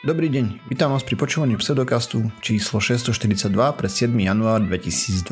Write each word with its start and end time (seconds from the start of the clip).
Dobrý 0.00 0.32
deň, 0.32 0.64
vítam 0.72 0.96
vás 0.96 1.04
pri 1.04 1.12
počúvaní 1.12 1.60
pseudokastu 1.60 2.24
číslo 2.40 2.80
642 2.80 3.52
pre 3.52 3.84
7. 3.84 4.08
január 4.16 4.64
2024. 4.64 5.28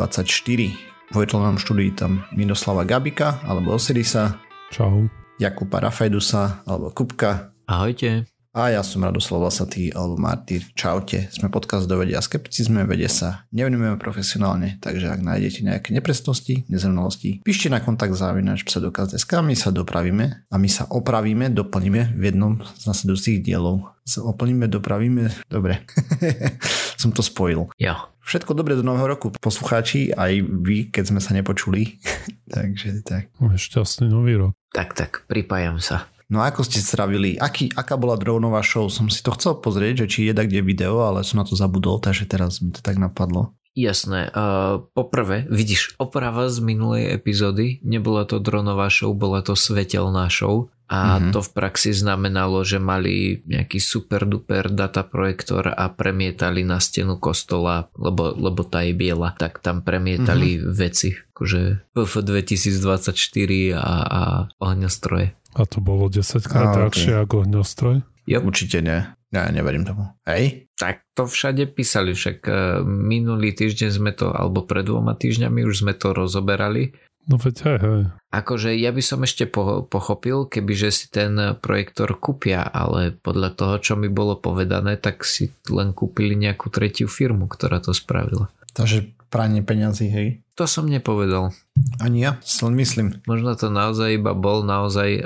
Vo 1.08 1.24
virtuálnom 1.24 1.56
štúdiu 1.56 1.88
tam 1.96 2.29
Miroslava 2.37 2.85
Gabika 2.85 3.40
alebo 3.49 3.72
Osirisa. 3.72 4.37
Čau. 4.69 5.08
Jakuba 5.40 5.81
Rafajdusa 5.81 6.69
alebo 6.69 6.92
Kupka. 6.92 7.56
Ahojte. 7.65 8.28
A 8.59 8.75
ja 8.75 8.83
som 8.83 9.06
Radoslav 9.06 9.47
Vlasatý 9.47 9.95
alebo 9.95 10.19
Martyr. 10.19 10.67
Čaute. 10.75 11.31
Sme 11.31 11.47
podcast 11.47 11.87
do 11.87 11.95
vedia 11.95 12.19
a 12.19 12.27
skepticizme, 12.27 12.83
vedie 12.90 13.07
sa 13.07 13.47
nevenujeme 13.54 13.95
profesionálne, 14.03 14.83
takže 14.83 15.15
ak 15.15 15.22
nájdete 15.22 15.63
nejaké 15.63 15.95
nepresnosti, 15.95 16.66
nezrovnalosti, 16.66 17.39
píšte 17.47 17.71
na 17.71 17.79
kontakt 17.79 18.19
závináč 18.19 18.66
pseudokaz.sk, 18.66 19.30
my 19.47 19.55
sa 19.55 19.71
dopravíme 19.71 20.51
a 20.51 20.55
my 20.59 20.66
sa 20.66 20.91
opravíme, 20.91 21.55
doplníme 21.55 22.19
v 22.19 22.23
jednom 22.34 22.59
z 22.75 22.83
nasledujúcich 22.83 23.47
dielov. 23.47 23.95
Sa 24.02 24.27
oplníme, 24.27 24.66
dopravíme, 24.66 25.30
dobre. 25.47 25.87
som 26.99 27.15
to 27.15 27.23
spojil. 27.23 27.71
Ja. 27.79 28.11
Všetko 28.27 28.59
dobré 28.59 28.75
do 28.75 28.83
nového 28.83 29.07
roku, 29.07 29.30
poslucháči, 29.38 30.11
aj 30.19 30.35
vy, 30.66 30.91
keď 30.91 31.15
sme 31.15 31.23
sa 31.23 31.30
nepočuli. 31.30 32.02
takže 32.59 33.07
tak. 33.07 33.30
Šťastný 33.38 34.11
nový 34.11 34.35
rok. 34.35 34.52
Tak, 34.75 34.99
tak, 34.99 35.30
pripájam 35.30 35.79
sa. 35.79 36.11
No 36.28 36.45
ako 36.45 36.60
ste 36.60 36.84
stravili? 36.84 37.41
Aký, 37.41 37.73
aká 37.73 37.96
bola 37.96 38.20
dronová 38.20 38.60
show? 38.60 38.92
Som 38.92 39.09
si 39.09 39.24
to 39.24 39.32
chcel 39.32 39.56
pozrieť, 39.64 40.05
že 40.05 40.06
či 40.12 40.18
je 40.28 40.37
kde 40.37 40.60
video, 40.60 41.01
ale 41.01 41.24
som 41.24 41.41
na 41.41 41.48
to 41.48 41.56
zabudol, 41.56 41.96
takže 42.04 42.28
teraz 42.28 42.60
mi 42.60 42.68
to 42.68 42.84
tak 42.84 43.01
napadlo. 43.01 43.56
Jasné. 43.78 44.34
Uh, 44.34 44.91
poprvé, 44.91 45.46
vidíš, 45.46 45.95
oprava 46.02 46.51
z 46.51 46.59
minulej 46.60 47.14
epizódy, 47.14 47.78
nebola 47.87 48.27
to 48.27 48.42
dronová 48.42 48.91
show, 48.91 49.14
bola 49.14 49.41
to 49.41 49.54
svetelná 49.54 50.27
show. 50.28 50.68
A 50.88 51.20
mm-hmm. 51.20 51.37
to 51.37 51.45
v 51.45 51.51
praxi 51.52 51.92
znamenalo, 51.92 52.65
že 52.65 52.80
mali 52.80 53.45
nejaký 53.45 53.76
super 53.76 54.24
duper 54.24 54.73
data 54.73 55.04
projektor 55.04 55.68
a 55.68 55.84
premietali 55.92 56.65
na 56.65 56.80
stenu 56.80 57.20
kostola, 57.20 57.92
lebo, 57.92 58.32
lebo 58.32 58.65
tá 58.65 58.80
je 58.88 58.96
biela, 58.96 59.37
tak 59.37 59.60
tam 59.60 59.85
premietali 59.85 60.57
mm-hmm. 60.57 60.73
veci, 60.73 61.13
akože 61.13 61.92
PF 61.92 62.15
2024 62.24 63.76
a, 63.76 63.95
a 64.00 64.20
ohňostroje. 64.64 65.36
A 65.58 65.66
to 65.66 65.82
bolo 65.82 66.06
10 66.06 66.22
krát 66.46 66.70
drahšie 66.70 67.18
okay. 67.18 67.22
ako 67.26 67.34
ohňostroj? 67.42 67.96
Jo. 68.30 68.38
Určite 68.46 68.78
nie. 68.78 69.02
Ja 69.28 69.44
neverím 69.52 69.84
tomu. 69.84 70.08
Hej? 70.24 70.70
Tak 70.78 71.04
to 71.12 71.28
všade 71.28 71.68
písali, 71.68 72.16
však 72.16 72.38
e, 72.48 72.52
minulý 72.86 73.52
týždeň 73.52 73.90
sme 73.92 74.10
to, 74.16 74.32
alebo 74.32 74.64
pred 74.64 74.88
dvoma 74.88 75.12
týždňami 75.18 75.68
už 75.68 75.84
sme 75.84 75.92
to 75.92 76.16
rozoberali. 76.16 76.96
No 77.28 77.36
veď 77.36 77.56
hej, 77.68 77.78
hej. 77.84 78.02
Akože 78.32 78.72
ja 78.72 78.88
by 78.88 79.02
som 79.04 79.20
ešte 79.20 79.44
po, 79.44 79.84
pochopil, 79.84 80.48
kebyže 80.48 80.88
si 80.88 81.06
ten 81.12 81.36
projektor 81.60 82.16
kúpia, 82.16 82.64
ale 82.64 83.20
podľa 83.20 83.52
toho, 83.52 83.74
čo 83.84 83.92
mi 84.00 84.08
bolo 84.08 84.40
povedané, 84.40 84.96
tak 84.96 85.28
si 85.28 85.52
len 85.68 85.92
kúpili 85.92 86.32
nejakú 86.32 86.72
tretiu 86.72 87.04
firmu, 87.04 87.52
ktorá 87.52 87.84
to 87.84 87.92
spravila. 87.92 88.48
Takže 88.72 89.12
pranie 89.28 89.60
peňazí, 89.60 90.08
hej? 90.08 90.28
To 90.56 90.64
som 90.64 90.88
nepovedal. 90.88 91.52
Ani 91.98 92.22
ja, 92.22 92.38
len 92.62 92.74
myslím. 92.78 93.20
Možno 93.26 93.58
to 93.58 93.68
naozaj 93.70 94.22
iba 94.22 94.32
bol 94.32 94.62
naozaj 94.62 95.10
uh, 95.18 95.24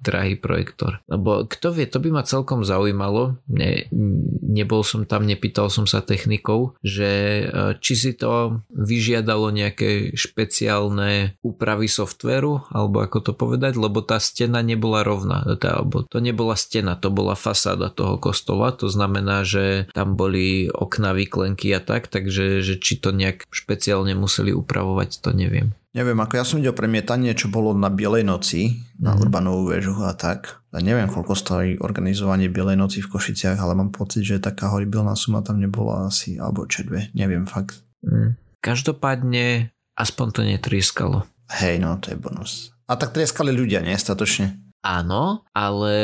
drahý 0.00 0.36
projektor. 0.40 1.00
Lebo 1.08 1.44
kto 1.44 1.72
vie, 1.76 1.84
to 1.84 2.00
by 2.00 2.08
ma 2.08 2.22
celkom 2.24 2.64
zaujímalo. 2.64 3.36
Ne, 3.52 3.88
nebol 4.42 4.80
som 4.80 5.04
tam, 5.04 5.28
nepýtal 5.28 5.68
som 5.68 5.84
sa 5.84 6.00
technikov, 6.00 6.76
že 6.80 7.44
uh, 7.46 7.76
či 7.78 7.94
si 7.96 8.12
to 8.16 8.64
vyžiadalo 8.72 9.52
nejaké 9.52 10.16
špeciálne 10.16 11.36
úpravy 11.44 11.88
softveru, 11.88 12.68
alebo 12.72 13.04
ako 13.04 13.18
to 13.20 13.32
povedať, 13.36 13.76
lebo 13.76 14.00
tá 14.00 14.16
stena 14.16 14.64
nebola 14.64 15.04
rovná. 15.04 15.44
Tá, 15.60 15.80
alebo 15.80 16.04
to 16.08 16.18
nebola 16.20 16.56
stena, 16.56 16.96
to 16.96 17.12
bola 17.12 17.36
fasáda 17.36 17.92
toho 17.92 18.16
kostola, 18.16 18.72
to 18.72 18.88
znamená, 18.88 19.44
že 19.44 19.88
tam 19.92 20.16
boli 20.16 20.68
okna, 20.72 21.12
vyklenky 21.12 21.72
a 21.76 21.80
tak, 21.80 22.08
takže 22.08 22.64
že 22.64 22.74
či 22.80 22.98
to 22.98 23.12
nejak 23.12 23.44
špeciálne 23.52 24.16
museli 24.16 24.52
upravovať, 24.56 25.20
to 25.20 25.30
neviem. 25.36 25.76
Neviem, 25.96 26.20
ako 26.20 26.36
ja 26.36 26.44
som 26.44 26.60
videl 26.60 26.76
premietanie, 26.76 27.32
čo 27.32 27.48
bolo 27.48 27.72
na 27.72 27.88
Bielej 27.88 28.20
noci, 28.20 28.84
na 29.00 29.16
mm. 29.16 29.20
Urbanovú 29.24 29.72
väžu 29.72 29.96
a 30.04 30.12
tak. 30.12 30.60
A 30.68 30.84
neviem, 30.84 31.08
koľko 31.08 31.32
stojí 31.32 31.80
organizovanie 31.80 32.52
Bielej 32.52 32.76
noci 32.76 33.00
v 33.00 33.16
Košiciach, 33.16 33.56
ale 33.56 33.72
mám 33.72 33.96
pocit, 33.96 34.20
že 34.20 34.36
taká 34.36 34.68
horibilná 34.68 35.16
suma 35.16 35.40
tam 35.40 35.56
nebola 35.56 36.12
asi, 36.12 36.36
alebo 36.36 36.68
čo 36.68 36.84
dve, 36.84 37.08
neviem 37.16 37.48
fakt. 37.48 37.80
Mm. 38.04 38.36
Každopádne, 38.60 39.72
aspoň 39.96 40.26
to 40.36 40.40
netrieskalo. 40.44 41.24
Hej, 41.48 41.80
no, 41.80 41.96
to 41.96 42.12
je 42.12 42.20
bonus. 42.20 42.76
A 42.92 43.00
tak 43.00 43.16
trieskali 43.16 43.56
ľudia, 43.56 43.80
nie? 43.80 43.96
Statočne. 43.96 44.52
Áno, 44.84 45.48
ale 45.56 45.94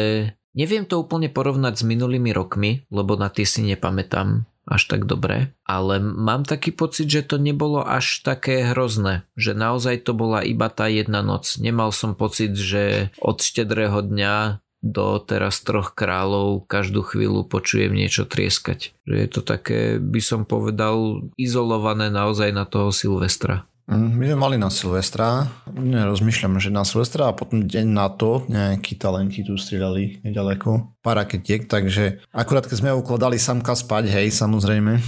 neviem 0.57 0.89
to 0.89 1.05
úplne 1.05 1.29
porovnať 1.29 1.85
s 1.85 1.85
minulými 1.85 2.33
rokmi, 2.33 2.89
lebo 2.89 3.21
na 3.21 3.29
tie 3.29 3.45
si 3.45 3.61
nepamätám 3.61 4.49
až 4.73 4.89
tak 4.89 5.05
dobre, 5.05 5.53
ale 5.69 6.01
mám 6.01 6.49
taký 6.49 6.73
pocit, 6.73 7.13
že 7.13 7.29
to 7.29 7.37
nebolo 7.37 7.85
až 7.85 8.25
také 8.25 8.73
hrozné, 8.73 9.29
že 9.37 9.53
naozaj 9.53 10.09
to 10.09 10.17
bola 10.17 10.41
iba 10.41 10.73
tá 10.73 10.89
jedna 10.89 11.21
noc. 11.21 11.61
Nemal 11.61 11.93
som 11.93 12.17
pocit, 12.17 12.57
že 12.57 13.13
od 13.21 13.45
štedrého 13.45 14.01
dňa 14.01 14.65
do 14.83 15.23
teraz 15.23 15.63
troch 15.63 15.95
kráľov 15.95 16.67
každú 16.67 17.07
chvíľu 17.07 17.47
počujem 17.47 17.95
niečo 17.95 18.27
trieskať. 18.27 18.91
Že 19.07 19.15
je 19.15 19.29
to 19.31 19.41
také, 19.47 19.81
by 20.03 20.19
som 20.19 20.43
povedal, 20.43 21.23
izolované 21.39 22.11
naozaj 22.11 22.51
na 22.51 22.67
toho 22.67 22.91
Silvestra. 22.91 23.63
Mm, 23.91 24.15
my 24.15 24.25
sme 24.31 24.39
mali 24.39 24.57
na 24.59 24.71
Silvestra, 24.71 25.51
nerozmýšľam, 25.75 26.63
že 26.63 26.71
na 26.71 26.87
Silvestra 26.87 27.29
a 27.29 27.37
potom 27.37 27.67
deň 27.67 27.87
na 27.91 28.07
to 28.09 28.47
nejakí 28.47 28.95
talenti 28.95 29.43
tu 29.43 29.59
strieľali 29.59 30.23
nedaleko, 30.23 30.95
pár 31.03 31.19
raketiek, 31.23 31.67
takže 31.67 32.23
akurát 32.31 32.65
keď 32.65 32.77
sme 32.79 32.91
ukladali 32.95 33.43
samka 33.43 33.75
spať, 33.75 34.09
hej, 34.09 34.31
samozrejme. 34.31 35.03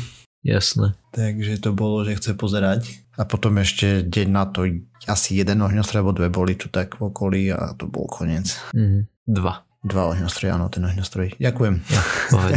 Jasné. 0.45 0.93
Takže 1.17 1.57
to 1.65 1.73
bolo, 1.73 2.05
že 2.05 2.21
chce 2.21 2.37
pozerať. 2.37 3.01
A 3.17 3.25
potom 3.25 3.57
ešte 3.57 4.05
deň 4.05 4.29
na 4.29 4.45
to 4.45 4.69
asi 5.09 5.41
jeden 5.41 5.65
ohňostroj, 5.65 6.05
alebo 6.05 6.13
dve 6.13 6.29
boli 6.29 6.53
tu 6.59 6.69
tak 6.69 7.01
v 7.01 7.09
okolí 7.09 7.43
a 7.49 7.73
to 7.73 7.89
bol 7.89 8.05
koniec. 8.05 8.61
Mm, 8.77 9.09
dva. 9.25 9.64
Dva 9.85 10.17
ohňostroje, 10.17 10.49
áno, 10.49 10.73
ten 10.73 10.81
ohňostroj. 10.81 11.37
Ďakujem. 11.37 11.75
Ja. 11.93 12.01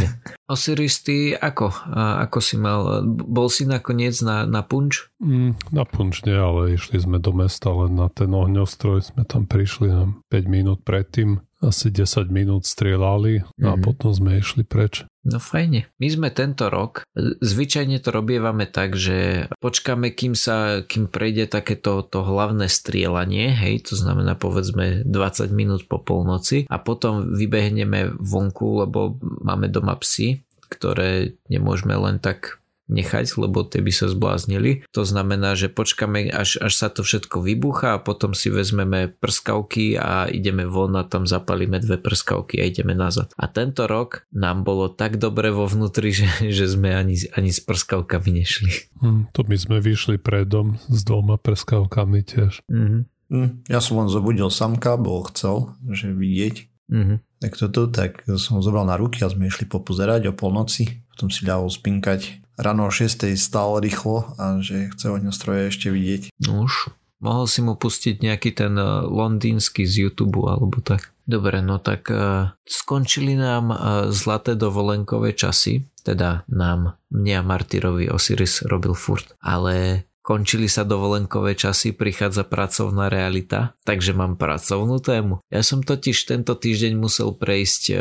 Osiris, 0.56 1.04
ty 1.04 1.36
ako? 1.36 1.68
A 1.92 2.24
ako 2.24 2.40
si 2.40 2.56
mal? 2.56 3.04
Bol 3.04 3.52
si 3.52 3.68
nakoniec 3.68 4.16
na, 4.24 4.48
na 4.48 4.64
punč? 4.64 5.12
Mm, 5.20 5.52
na 5.68 5.84
punč 5.84 6.24
nie, 6.24 6.32
ale 6.32 6.80
išli 6.80 6.96
sme 6.96 7.20
do 7.20 7.36
mesta 7.36 7.68
len 7.68 8.00
na 8.00 8.08
ten 8.08 8.32
ohňostroj. 8.32 9.12
Sme 9.12 9.28
tam 9.28 9.44
prišli 9.44 9.92
na 9.92 10.08
5 10.32 10.48
minút 10.48 10.80
predtým 10.88 11.44
asi 11.58 11.90
10 11.90 12.30
minút 12.30 12.64
strieľali 12.64 13.42
mm-hmm. 13.42 13.66
a 13.66 13.72
mhm. 13.74 13.82
potom 13.82 14.10
sme 14.14 14.38
išli 14.38 14.62
preč. 14.62 15.02
No 15.28 15.42
fajne. 15.42 15.90
My 16.00 16.08
sme 16.08 16.28
tento 16.32 16.72
rok, 16.72 17.04
zvyčajne 17.42 18.00
to 18.00 18.08
robievame 18.14 18.64
tak, 18.64 18.96
že 18.96 19.50
počkáme, 19.60 20.14
kým 20.14 20.32
sa, 20.32 20.80
kým 20.86 21.10
prejde 21.10 21.50
takéto 21.52 22.00
to 22.00 22.24
hlavné 22.24 22.70
strieľanie, 22.70 23.52
hej, 23.52 23.92
to 23.92 23.94
znamená 23.98 24.38
povedzme 24.38 25.04
20 25.04 25.52
minút 25.52 25.84
po 25.84 26.00
polnoci 26.00 26.64
a 26.70 26.80
potom 26.80 27.36
vybehneme 27.36 28.16
vonku, 28.16 28.88
lebo 28.88 29.20
máme 29.20 29.68
doma 29.68 30.00
psy, 30.00 30.48
ktoré 30.72 31.36
nemôžeme 31.52 31.92
len 31.92 32.22
tak 32.22 32.62
nechať, 32.88 33.36
lebo 33.36 33.62
tie 33.62 33.84
by 33.84 33.92
sa 33.92 34.08
zbláznili. 34.08 34.82
To 34.96 35.04
znamená, 35.04 35.54
že 35.54 35.68
počkáme, 35.68 36.32
až, 36.32 36.58
až 36.58 36.72
sa 36.72 36.88
to 36.88 37.04
všetko 37.04 37.44
vybucha 37.44 37.96
a 37.96 38.02
potom 38.02 38.32
si 38.32 38.48
vezmeme 38.48 39.12
prskavky 39.12 39.94
a 39.94 40.26
ideme 40.26 40.64
von 40.64 40.96
a 40.96 41.04
tam 41.04 41.28
zapalíme 41.28 41.78
dve 41.78 42.00
prskavky 42.00 42.58
a 42.58 42.66
ideme 42.66 42.96
nazad. 42.96 43.30
A 43.36 43.46
tento 43.46 43.84
rok 43.84 44.24
nám 44.32 44.64
bolo 44.64 44.88
tak 44.88 45.20
dobre 45.20 45.52
vo 45.52 45.68
vnútri, 45.68 46.10
že, 46.18 46.48
že 46.48 46.66
sme 46.66 46.96
ani, 46.96 47.20
ani 47.36 47.52
s 47.52 47.60
prskavkami 47.62 48.42
nešli. 48.42 48.72
Hmm, 49.04 49.28
to 49.30 49.44
my 49.44 49.54
sme 49.54 49.78
vyšli 49.78 50.16
predom 50.18 50.80
s 50.88 51.04
dvoma 51.04 51.36
prskavkami 51.38 52.24
tiež. 52.24 52.64
Mm-hmm. 52.66 53.02
Mm, 53.28 53.50
ja 53.68 53.84
som 53.84 54.00
len 54.00 54.08
zobudil 54.08 54.48
samka, 54.48 54.96
bo 54.96 55.20
chcel, 55.28 55.76
že 55.92 56.08
vidieť. 56.08 56.56
Mm-hmm. 56.88 57.18
Tak 57.44 57.52
toto, 57.54 57.86
tak 57.92 58.24
som 58.24 58.58
ho 58.58 58.62
zobral 58.64 58.88
na 58.88 58.96
ruky 58.96 59.20
a 59.20 59.30
sme 59.30 59.46
išli 59.46 59.68
popozerať 59.68 60.32
o 60.32 60.36
polnoci. 60.36 61.04
Potom 61.12 61.28
si 61.28 61.44
ľahol 61.44 61.68
spinkať 61.68 62.47
ráno 62.58 62.90
o 62.90 62.92
6 62.92 63.38
stál 63.38 63.78
rýchlo 63.78 64.34
a 64.36 64.58
že 64.58 64.90
chce 64.92 65.06
ohňostroje 65.14 65.70
ešte 65.70 65.88
vidieť. 65.88 66.34
No 66.44 66.66
už, 66.66 66.90
mohol 67.22 67.46
si 67.46 67.62
mu 67.62 67.78
pustiť 67.78 68.20
nejaký 68.20 68.50
ten 68.52 68.74
eh, 68.74 69.06
londýnsky 69.06 69.86
z 69.86 70.10
YouTube 70.10 70.42
alebo 70.44 70.82
tak. 70.82 71.14
Dobre, 71.28 71.60
no 71.60 71.76
tak 71.76 72.08
uh, 72.08 72.56
skončili 72.64 73.36
nám 73.36 73.68
uh, 73.68 73.76
zlaté 74.08 74.56
dovolenkové 74.56 75.36
časy, 75.36 75.84
teda 76.00 76.48
nám, 76.48 76.96
mne 77.12 77.34
a 77.36 77.42
Martyrovi 77.44 78.08
Osiris 78.08 78.64
robil 78.64 78.96
furt, 78.96 79.36
ale 79.44 80.07
končili 80.28 80.68
sa 80.68 80.84
dovolenkové 80.84 81.56
časy, 81.56 81.96
prichádza 81.96 82.44
pracovná 82.44 83.08
realita, 83.08 83.72
takže 83.88 84.12
mám 84.12 84.36
pracovnú 84.36 85.00
tému. 85.00 85.40
Ja 85.48 85.64
som 85.64 85.80
totiž 85.80 86.28
tento 86.28 86.52
týždeň 86.52 87.00
musel 87.00 87.32
prejsť 87.32 87.82
e, 87.88 87.94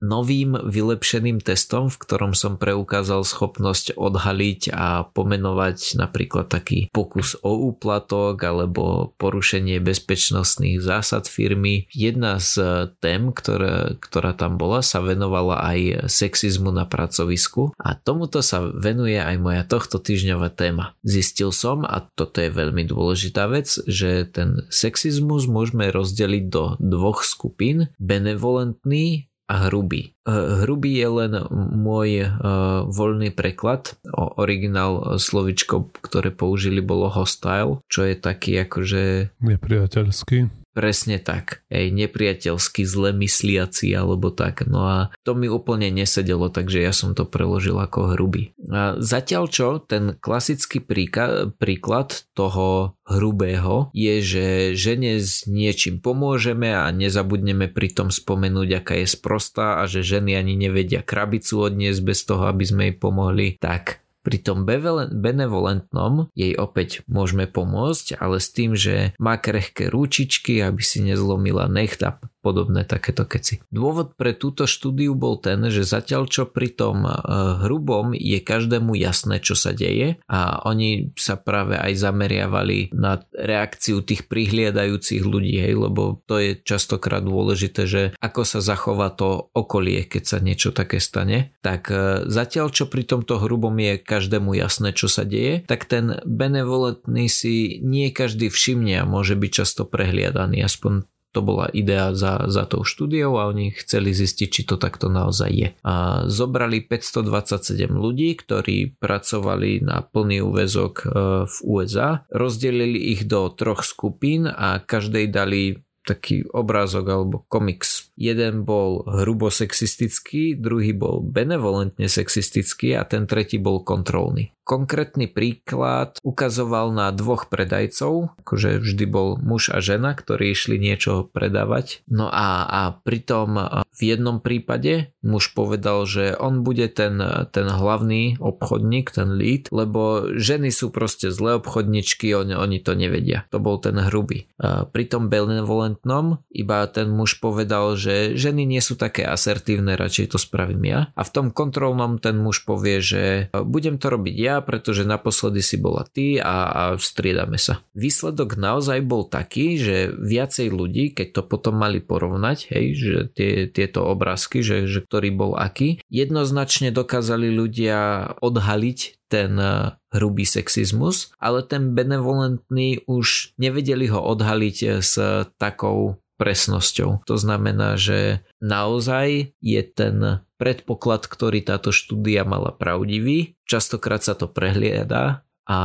novým 0.00 0.56
vylepšeným 0.56 1.44
testom, 1.44 1.92
v 1.92 2.00
ktorom 2.00 2.32
som 2.32 2.56
preukázal 2.56 3.20
schopnosť 3.28 4.00
odhaliť 4.00 4.72
a 4.72 5.04
pomenovať 5.12 6.00
napríklad 6.00 6.48
taký 6.48 6.88
pokus 6.88 7.36
o 7.44 7.52
úplatok 7.52 8.40
alebo 8.40 9.12
porušenie 9.20 9.76
bezpečnostných 9.84 10.80
zásad 10.80 11.28
firmy. 11.28 11.84
Jedna 11.92 12.40
z 12.40 12.88
tém, 13.04 13.28
ktorá, 13.28 14.00
ktorá 14.00 14.32
tam 14.32 14.56
bola, 14.56 14.80
sa 14.80 15.04
venovala 15.04 15.60
aj 15.60 16.08
sexizmu 16.08 16.72
na 16.72 16.88
pracovisku 16.88 17.76
a 17.76 17.92
tomuto 17.92 18.40
sa 18.40 18.64
venuje 18.64 19.20
aj 19.20 19.36
moja 19.36 19.62
tohto 19.68 20.00
týždňová 20.00 20.48
téma. 20.48 20.96
Zistil 21.04 21.52
som, 21.52 21.73
tom, 21.74 21.82
a 21.82 22.06
toto 22.14 22.38
je 22.38 22.54
veľmi 22.54 22.86
dôležitá 22.86 23.50
vec, 23.50 23.66
že 23.90 24.30
ten 24.30 24.62
sexizmus 24.70 25.50
môžeme 25.50 25.90
rozdeliť 25.90 26.44
do 26.46 26.78
dvoch 26.78 27.26
skupín, 27.26 27.90
benevolentný 27.98 29.26
a 29.50 29.68
hrubý. 29.68 30.14
E, 30.22 30.30
hrubý 30.64 30.96
je 30.96 31.08
len 31.10 31.32
môj 31.76 32.24
uh, 32.24 32.88
voľný 32.88 33.28
preklad. 33.34 33.92
Originál 34.16 35.20
slovičko, 35.20 35.92
ktoré 36.00 36.32
použili 36.32 36.80
bolo 36.80 37.12
hostile, 37.12 37.84
čo 37.92 38.08
je 38.08 38.16
taký 38.16 38.64
akože... 38.64 39.36
Nepriateľský 39.44 40.63
Presne 40.74 41.22
tak. 41.22 41.62
Ej, 41.70 41.94
nepriateľsky 41.94 42.82
zle 42.82 43.14
mysliaci 43.14 43.94
alebo 43.94 44.34
tak. 44.34 44.66
No 44.66 44.82
a 44.82 44.98
to 45.22 45.38
mi 45.38 45.46
úplne 45.46 45.86
nesedelo, 45.94 46.50
takže 46.50 46.82
ja 46.82 46.90
som 46.90 47.14
to 47.14 47.22
preložil 47.22 47.78
ako 47.78 48.18
hrubý. 48.18 48.50
A 48.74 48.98
zatiaľ 48.98 49.46
čo, 49.46 49.78
ten 49.78 50.18
klasický 50.18 50.82
príka- 50.82 51.54
príklad 51.62 52.26
toho 52.34 52.98
hrubého 53.06 53.94
je, 53.94 54.18
že 54.18 54.46
žene 54.74 55.22
s 55.22 55.46
niečím 55.46 56.02
pomôžeme 56.02 56.74
a 56.74 56.90
nezabudneme 56.90 57.70
pritom 57.70 58.10
spomenúť, 58.10 58.82
aká 58.82 58.94
je 58.98 59.08
sprostá 59.08 59.78
a 59.78 59.86
že 59.86 60.02
ženy 60.02 60.34
ani 60.34 60.58
nevedia 60.58 61.06
krabicu 61.06 61.70
odniesť 61.70 62.00
bez 62.02 62.26
toho, 62.26 62.50
aby 62.50 62.64
sme 62.66 62.82
jej 62.90 62.96
pomohli. 62.98 63.54
Tak 63.62 64.03
pri 64.24 64.40
tom 64.40 64.64
benevolentnom 65.12 66.32
jej 66.32 66.56
opäť 66.56 67.04
môžeme 67.04 67.44
pomôcť, 67.44 68.16
ale 68.16 68.40
s 68.40 68.48
tým, 68.50 68.72
že 68.72 69.12
má 69.20 69.36
krehké 69.36 69.92
rúčičky, 69.92 70.64
aby 70.64 70.80
si 70.80 71.04
nezlomila 71.04 71.68
necht 71.68 72.00
a 72.00 72.16
podobné 72.44 72.84
takéto 72.84 73.24
keci. 73.24 73.64
Dôvod 73.72 74.20
pre 74.20 74.36
túto 74.36 74.68
štúdiu 74.68 75.16
bol 75.16 75.40
ten, 75.40 75.64
že 75.72 75.88
zatiaľ 75.88 76.28
čo 76.28 76.44
pri 76.44 76.76
tom 76.76 77.08
eh, 77.08 77.16
hrubom 77.64 78.12
je 78.12 78.36
každému 78.44 78.92
jasné, 79.00 79.40
čo 79.40 79.56
sa 79.56 79.72
deje 79.72 80.20
a 80.28 80.60
oni 80.68 81.16
sa 81.16 81.40
práve 81.40 81.80
aj 81.80 81.96
zameriavali 81.96 82.92
na 82.92 83.24
reakciu 83.32 84.04
tých 84.04 84.28
prihliadajúcich 84.28 85.24
ľudí, 85.24 85.56
hej, 85.56 85.80
lebo 85.80 86.20
to 86.28 86.36
je 86.36 86.60
častokrát 86.60 87.24
dôležité, 87.24 87.88
že 87.88 88.02
ako 88.20 88.44
sa 88.44 88.60
zachová 88.60 89.08
to 89.08 89.48
okolie, 89.56 90.04
keď 90.04 90.22
sa 90.28 90.38
niečo 90.44 90.76
také 90.76 91.00
stane. 91.00 91.56
Tak 91.64 91.82
eh, 91.88 92.28
zatiaľ 92.28 92.68
čo 92.68 92.92
pri 92.92 93.08
tomto 93.08 93.40
hrubom 93.40 93.72
je 93.80 93.96
každému 93.96 94.52
jasné, 94.52 94.92
čo 94.92 95.08
sa 95.08 95.24
deje, 95.24 95.64
tak 95.64 95.88
ten 95.88 96.20
benevolentný 96.28 97.30
si 97.30 97.80
nie 97.80 98.10
každý 98.10 98.52
všimne 98.52 99.00
a 99.00 99.08
môže 99.08 99.38
byť 99.38 99.50
často 99.54 99.86
prehliadaný, 99.86 100.60
aspoň 100.66 101.06
to 101.34 101.42
bola 101.42 101.66
idea 101.74 102.14
za, 102.14 102.46
za 102.46 102.62
tou 102.70 102.86
štúdiou 102.86 103.42
a 103.42 103.50
oni 103.50 103.74
chceli 103.74 104.14
zistiť, 104.14 104.48
či 104.48 104.62
to 104.62 104.78
takto 104.78 105.10
naozaj 105.10 105.50
je. 105.50 105.68
A 105.82 106.24
zobrali 106.30 106.86
527 106.86 107.90
ľudí, 107.90 108.38
ktorí 108.38 108.94
pracovali 109.02 109.82
na 109.82 110.06
plný 110.06 110.46
úvezok 110.46 110.94
e, 111.02 111.06
v 111.50 111.56
USA, 111.66 112.22
rozdelili 112.30 113.10
ich 113.10 113.26
do 113.26 113.50
troch 113.50 113.82
skupín 113.82 114.46
a 114.46 114.78
každej 114.78 115.34
dali 115.34 115.82
taký 116.04 116.44
obrázok 116.52 117.04
alebo 117.08 117.36
komiks. 117.48 118.12
Jeden 118.14 118.62
bol 118.62 119.02
hrubo 119.08 119.48
sexistický, 119.48 120.54
druhý 120.54 120.92
bol 120.92 121.24
benevolentne 121.24 122.06
sexistický 122.06 122.94
a 122.94 123.02
ten 123.08 123.24
tretí 123.24 123.56
bol 123.56 123.82
kontrolný. 123.82 124.53
Konkrétny 124.64 125.28
príklad 125.28 126.16
ukazoval 126.24 126.96
na 126.96 127.12
dvoch 127.12 127.52
predajcov, 127.52 128.32
akože 128.40 128.80
vždy 128.80 129.04
bol 129.04 129.36
muž 129.36 129.68
a 129.68 129.84
žena, 129.84 130.16
ktorí 130.16 130.56
išli 130.56 130.80
niečo 130.80 131.28
predávať. 131.28 132.00
No 132.08 132.32
a, 132.32 132.64
a 132.64 132.80
pritom 132.96 133.84
v 133.84 134.00
jednom 134.00 134.40
prípade 134.40 135.12
muž 135.20 135.52
povedal, 135.52 136.08
že 136.08 136.32
on 136.34 136.64
bude 136.64 136.88
ten, 136.96 137.20
ten 137.52 137.66
hlavný 137.68 138.40
obchodník, 138.40 139.12
ten 139.12 139.36
lead, 139.36 139.68
lebo 139.68 140.32
ženy 140.32 140.72
sú 140.72 140.88
proste 140.88 141.28
zlé 141.28 141.60
obchodničky, 141.60 142.32
oni, 142.32 142.56
oni 142.56 142.80
to 142.80 142.96
nevedia. 142.96 143.44
To 143.52 143.60
bol 143.60 143.76
ten 143.78 144.00
hrubý. 144.00 144.48
Pri 144.64 145.04
tom 145.06 145.28
benevolentnom 145.28 146.40
iba 146.48 146.88
ten 146.88 147.12
muž 147.12 147.36
povedal, 147.38 148.00
že 148.00 148.32
ženy 148.34 148.64
nie 148.64 148.80
sú 148.80 148.96
také 148.96 149.28
asertívne, 149.28 149.94
radšej 149.94 150.34
to 150.34 150.38
spravím 150.40 150.88
ja. 150.88 151.00
A 151.14 151.22
v 151.22 151.30
tom 151.36 151.46
kontrolnom 151.52 152.16
ten 152.16 152.40
muž 152.40 152.64
povie, 152.64 153.04
že 153.04 153.52
budem 153.52 154.00
to 154.00 154.08
robiť 154.08 154.36
ja, 154.40 154.53
pretože 154.60 155.08
naposledy 155.08 155.64
si 155.64 155.80
bola 155.80 156.04
ty 156.06 156.38
a, 156.38 156.70
a 156.70 156.82
striedame 157.00 157.56
sa. 157.56 157.82
Výsledok 157.96 158.54
naozaj 158.60 159.00
bol 159.02 159.26
taký, 159.26 159.80
že 159.80 160.12
viacej 160.12 160.68
ľudí, 160.70 161.16
keď 161.16 161.40
to 161.40 161.42
potom 161.46 161.80
mali 161.80 161.98
porovnať, 161.98 162.70
hej, 162.70 162.86
že 162.94 163.16
tie, 163.32 163.52
tieto 163.66 164.04
obrázky, 164.06 164.60
že, 164.60 164.86
že 164.86 165.00
ktorý 165.02 165.32
bol 165.34 165.52
aký, 165.56 165.98
jednoznačne 166.12 166.92
dokázali 166.92 167.50
ľudia 167.50 168.30
odhaliť 168.38 169.24
ten 169.32 169.56
eh, 169.58 169.96
hrubý 170.14 170.46
sexizmus, 170.46 171.34
ale 171.42 171.66
ten 171.66 171.96
benevolentný 171.96 173.02
už 173.10 173.56
nevedeli 173.58 174.06
ho 174.12 174.20
odhaliť 174.22 174.76
eh, 174.84 174.90
s 175.00 175.14
takou 175.58 176.22
presnosťou. 176.34 177.26
To 177.30 177.36
znamená, 177.38 177.94
že 177.94 178.42
naozaj 178.58 179.54
je 179.62 179.82
ten 179.86 180.43
predpoklad, 180.64 181.28
ktorý 181.28 181.60
táto 181.60 181.92
štúdia 181.92 182.48
mala 182.48 182.72
pravdivý. 182.72 183.60
Častokrát 183.68 184.24
sa 184.24 184.32
to 184.32 184.48
prehliada 184.48 185.44
a 185.68 185.78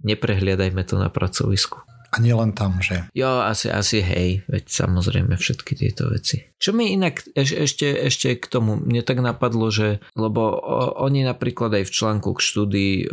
neprehliadajme 0.00 0.80
to 0.88 0.96
na 0.96 1.12
pracovisku. 1.12 1.84
A 2.14 2.22
nielen 2.22 2.54
tam, 2.54 2.78
že? 2.78 3.10
Jo, 3.10 3.42
asi, 3.42 3.66
asi 3.66 3.98
hej, 3.98 4.46
veď 4.46 4.64
samozrejme 4.70 5.34
všetky 5.34 5.74
tieto 5.74 6.08
veci. 6.08 6.46
Čo 6.62 6.70
mi 6.70 6.94
inak 6.94 7.26
eš, 7.34 7.68
ešte, 7.68 7.90
ešte 7.90 8.38
k 8.38 8.46
tomu, 8.46 8.78
mne 8.78 9.02
tak 9.02 9.18
napadlo, 9.18 9.66
že 9.74 9.98
lebo 10.14 10.56
oni 11.02 11.26
napríklad 11.26 11.74
aj 11.74 11.84
v 11.90 11.94
článku 11.94 12.38
k 12.38 12.40
štúdii 12.40 12.94
e, 13.02 13.06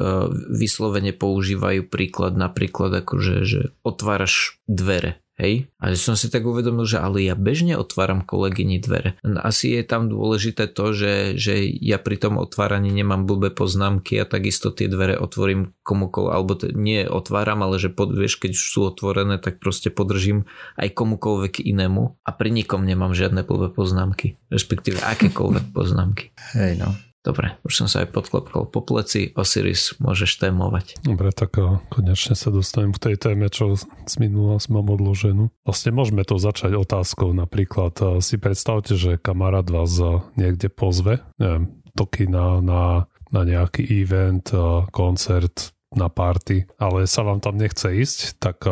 vyslovene 0.53 1.17
používajú 1.17 1.89
príklad 1.89 2.37
napríklad 2.37 3.01
akože, 3.01 3.35
že 3.41 3.73
otváraš 3.81 4.61
dvere 4.69 5.17
Hej? 5.41 5.73
A 5.81 5.97
som 5.97 6.13
si 6.13 6.29
tak 6.29 6.45
uvedomil, 6.45 6.85
že 6.85 7.01
ale 7.01 7.25
ja 7.25 7.33
bežne 7.33 7.73
otváram 7.73 8.21
kolegyni 8.21 8.77
dvere. 8.77 9.17
Asi 9.41 9.73
je 9.73 9.81
tam 9.81 10.05
dôležité 10.05 10.69
to, 10.69 10.93
že, 10.93 11.33
že 11.33 11.57
ja 11.65 11.97
pri 11.97 12.21
tom 12.21 12.37
otváraní 12.37 12.93
nemám 12.93 13.25
blbé 13.25 13.49
poznámky 13.49 14.21
a 14.21 14.29
takisto 14.29 14.69
tie 14.69 14.85
dvere 14.85 15.17
otvorím 15.17 15.73
komukoľvek, 15.81 16.31
alebo 16.31 16.53
t- 16.53 16.69
nie 16.77 17.01
otváram, 17.09 17.65
ale 17.65 17.81
že 17.81 17.89
pod, 17.89 18.13
vieš, 18.13 18.37
keď 18.37 18.53
už 18.53 18.65
sú 18.69 18.79
otvorené, 18.85 19.41
tak 19.41 19.57
proste 19.57 19.89
podržím 19.89 20.45
aj 20.77 20.93
komukoľvek 20.93 21.65
inému 21.65 22.21
a 22.21 22.29
pri 22.29 22.53
nikom 22.53 22.85
nemám 22.85 23.17
žiadne 23.17 23.41
blbé 23.41 23.73
poznámky, 23.73 24.37
respektíve 24.53 25.01
akékoľvek 25.01 25.73
poznámky. 25.73 26.29
Hej 26.53 26.77
no. 26.77 26.93
Dobre, 27.21 27.53
už 27.61 27.85
som 27.85 27.87
sa 27.87 28.01
aj 28.01 28.17
podklepkol 28.17 28.73
po 28.73 28.81
pleci. 28.81 29.29
Osiris, 29.37 29.93
môžeš 30.01 30.41
témovať. 30.41 31.05
Dobre, 31.05 31.29
tak 31.29 31.53
konečne 31.93 32.33
sa 32.33 32.49
dostanem 32.49 32.97
k 32.97 33.13
tej 33.13 33.15
téme, 33.21 33.45
čo 33.53 33.77
z 33.77 34.15
minula 34.17 34.57
mám 34.73 34.89
odloženú. 34.89 35.53
Vlastne 35.61 35.93
môžeme 35.93 36.25
to 36.25 36.41
začať 36.41 36.73
otázkou. 36.73 37.29
Napríklad 37.37 38.21
si 38.25 38.41
predstavte, 38.41 38.97
že 38.97 39.21
kamarát 39.21 39.69
vás 39.69 40.01
niekde 40.33 40.73
pozve, 40.73 41.21
neviem, 41.37 41.69
do 41.93 42.09
kina 42.09 42.57
na, 42.57 43.05
na 43.29 43.41
nejaký 43.45 43.85
event, 44.01 44.49
koncert, 44.89 45.77
na 45.93 46.09
party, 46.09 46.65
ale 46.79 47.03
sa 47.05 47.21
vám 47.21 47.43
tam 47.43 47.59
nechce 47.59 47.91
ísť, 47.91 48.39
tak 48.39 48.63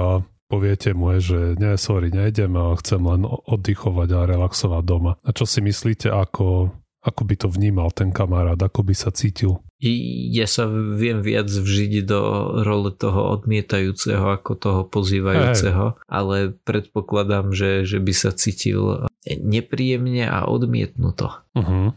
poviete 0.49 0.95
mu, 0.97 1.13
že 1.19 1.59
nie, 1.59 1.75
sorry, 1.75 2.09
nejdem, 2.09 2.57
chcem 2.79 3.03
len 3.03 3.27
oddychovať 3.27 4.09
a 4.15 4.19
relaxovať 4.25 4.83
doma. 4.87 5.19
A 5.21 5.29
čo 5.35 5.45
si 5.45 5.61
myslíte, 5.61 6.09
ako 6.09 6.73
ako 6.99 7.21
by 7.23 7.35
to 7.39 7.47
vnímal 7.47 7.89
ten 7.95 8.11
kamarát, 8.11 8.59
ako 8.59 8.83
by 8.83 8.95
sa 8.95 9.09
cítil? 9.09 9.63
Ja 9.79 10.43
sa 10.43 10.67
viem 10.67 11.23
viac 11.23 11.47
vžiť 11.47 12.03
do 12.03 12.19
role 12.67 12.91
toho 12.91 13.31
odmietajúceho 13.39 14.27
ako 14.35 14.51
toho 14.59 14.81
pozývajúceho, 14.83 15.95
hey. 15.95 15.99
ale 16.11 16.51
predpokladám, 16.67 17.55
že, 17.55 17.87
že 17.87 18.03
by 18.03 18.11
sa 18.11 18.35
cítil 18.35 19.07
nepríjemne 19.23 20.27
a 20.27 20.43
odmietnuto. 20.51 21.31
Uh-huh. 21.55 21.95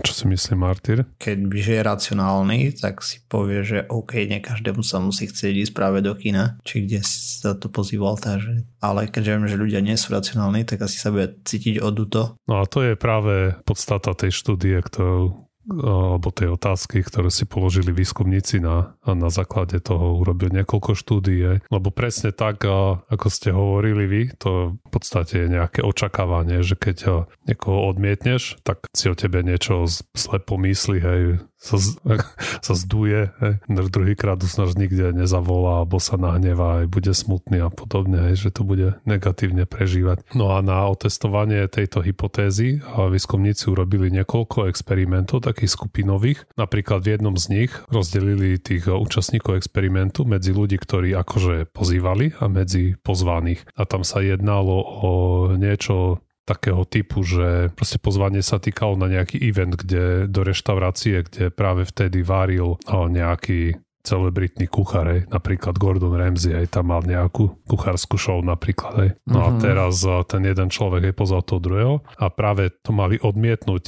Čo 0.00 0.12
si 0.14 0.24
myslí 0.30 0.54
Martyr? 0.54 1.04
Keď 1.18 1.38
je 1.50 1.78
racionálny, 1.82 2.72
tak 2.78 3.02
si 3.02 3.20
povie, 3.26 3.66
že 3.66 3.78
OK, 3.90 4.22
ne 4.30 4.38
každému 4.38 4.86
sa 4.86 5.02
musí 5.02 5.26
chcieť 5.26 5.68
ísť 5.68 5.72
práve 5.74 6.00
do 6.00 6.14
kina, 6.14 6.56
či 6.62 6.86
kde 6.86 7.02
sa 7.04 7.58
to 7.58 7.66
pozýval, 7.68 8.16
takže... 8.16 8.64
ale 8.80 9.10
keďže 9.10 9.30
viem, 9.34 9.50
že 9.50 9.60
ľudia 9.60 9.80
nie 9.82 9.98
sú 9.98 10.14
racionálni, 10.14 10.62
tak 10.64 10.86
asi 10.86 10.96
sa 10.96 11.10
bude 11.10 11.36
cítiť 11.42 11.82
oduto. 11.82 12.38
No 12.46 12.62
a 12.62 12.64
to 12.64 12.86
je 12.86 12.94
práve 12.94 13.58
podstata 13.66 14.14
tej 14.14 14.32
štúdie, 14.32 14.78
ktorú 14.80 15.49
alebo 15.68 16.32
tej 16.32 16.56
otázky, 16.56 17.04
ktoré 17.04 17.28
si 17.28 17.44
položili 17.44 17.92
výskumníci 17.92 18.64
na, 18.64 18.96
na 19.04 19.28
základe 19.28 19.76
toho 19.82 20.16
urobil 20.16 20.48
niekoľko 20.50 20.96
štúdie, 20.96 21.60
lebo 21.68 21.88
presne 21.92 22.32
tak, 22.32 22.64
ako 22.64 23.26
ste 23.28 23.52
hovorili 23.52 24.04
vy, 24.08 24.22
to 24.40 24.80
v 24.80 24.88
podstate 24.88 25.46
je 25.46 25.52
nejaké 25.52 25.84
očakávanie, 25.84 26.64
že 26.64 26.80
keď 26.80 27.28
niekoho 27.44 27.92
odmietneš, 27.92 28.56
tak 28.64 28.88
si 28.96 29.12
o 29.12 29.14
tebe 29.18 29.44
niečo 29.44 29.84
zle 30.16 30.38
pomyslí, 30.40 30.98
hej, 31.00 31.22
sa, 31.60 31.76
sa 32.66 32.74
zduje, 32.74 33.30
hej. 33.38 33.54
druhýkrát 33.68 34.40
už 34.40 34.52
nás 34.56 34.72
nikde 34.74 35.12
nezavolá, 35.12 35.84
alebo 35.84 36.00
sa 36.00 36.16
nahnevá, 36.16 36.82
aj 36.82 36.86
bude 36.88 37.12
smutný 37.12 37.60
a 37.60 37.68
podobne, 37.68 38.32
hej, 38.32 38.48
že 38.48 38.50
to 38.50 38.64
bude 38.64 38.96
negatívne 39.04 39.68
prežívať. 39.68 40.24
No 40.32 40.56
a 40.56 40.64
na 40.64 40.88
otestovanie 40.88 41.68
tejto 41.68 42.00
hypotézy 42.00 42.80
výskumníci 42.80 43.68
urobili 43.68 44.08
niekoľko 44.08 44.72
experimentov, 44.72 45.44
takých 45.44 45.76
skupinových. 45.76 46.48
Napríklad 46.56 47.04
v 47.04 47.20
jednom 47.20 47.36
z 47.36 47.46
nich 47.52 47.72
rozdelili 47.92 48.56
tých 48.56 48.88
účastníkov 48.88 49.60
experimentu 49.60 50.24
medzi 50.24 50.56
ľudí, 50.56 50.80
ktorí 50.80 51.12
akože 51.12 51.68
pozývali 51.76 52.40
a 52.40 52.48
medzi 52.48 52.96
pozvaných. 53.04 53.68
A 53.76 53.84
tam 53.84 54.02
sa 54.02 54.24
jednalo 54.24 54.80
o 54.80 55.12
niečo 55.60 56.24
takého 56.50 56.82
typu, 56.82 57.22
že 57.22 57.70
proste 57.78 58.02
pozvanie 58.02 58.42
sa 58.42 58.58
týkalo 58.58 58.98
na 58.98 59.06
nejaký 59.06 59.38
event, 59.38 59.78
kde 59.78 60.26
do 60.26 60.42
reštaurácie, 60.42 61.22
kde 61.30 61.54
práve 61.54 61.86
vtedy 61.86 62.26
varil 62.26 62.74
nejaký 62.90 63.78
celebritný 64.00 64.64
kuchár, 64.64 65.12
hej. 65.12 65.20
napríklad 65.28 65.76
Gordon 65.76 66.16
Ramsay, 66.16 66.56
aj 66.56 66.72
tam 66.72 66.88
mal 66.88 67.04
nejakú 67.04 67.60
kuchárskú 67.68 68.16
show 68.16 68.40
napríklad. 68.40 68.92
Hej. 68.96 69.10
No 69.28 69.44
mm-hmm. 69.44 69.44
a 69.44 69.50
mhm. 69.52 69.60
teraz 69.60 69.94
ten 70.26 70.42
jeden 70.48 70.68
človek 70.72 71.12
je 71.12 71.14
pozval 71.14 71.44
toho 71.44 71.60
druhého 71.60 71.94
a 72.16 72.26
práve 72.32 72.72
to 72.80 72.96
mali 72.96 73.20
odmietnúť 73.20 73.84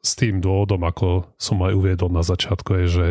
s 0.00 0.12
tým 0.16 0.40
dôvodom, 0.40 0.80
ako 0.88 1.36
som 1.36 1.60
aj 1.60 1.76
uviedol 1.76 2.08
na 2.08 2.24
začiatku, 2.24 2.70
je, 2.82 2.86
že 2.88 3.06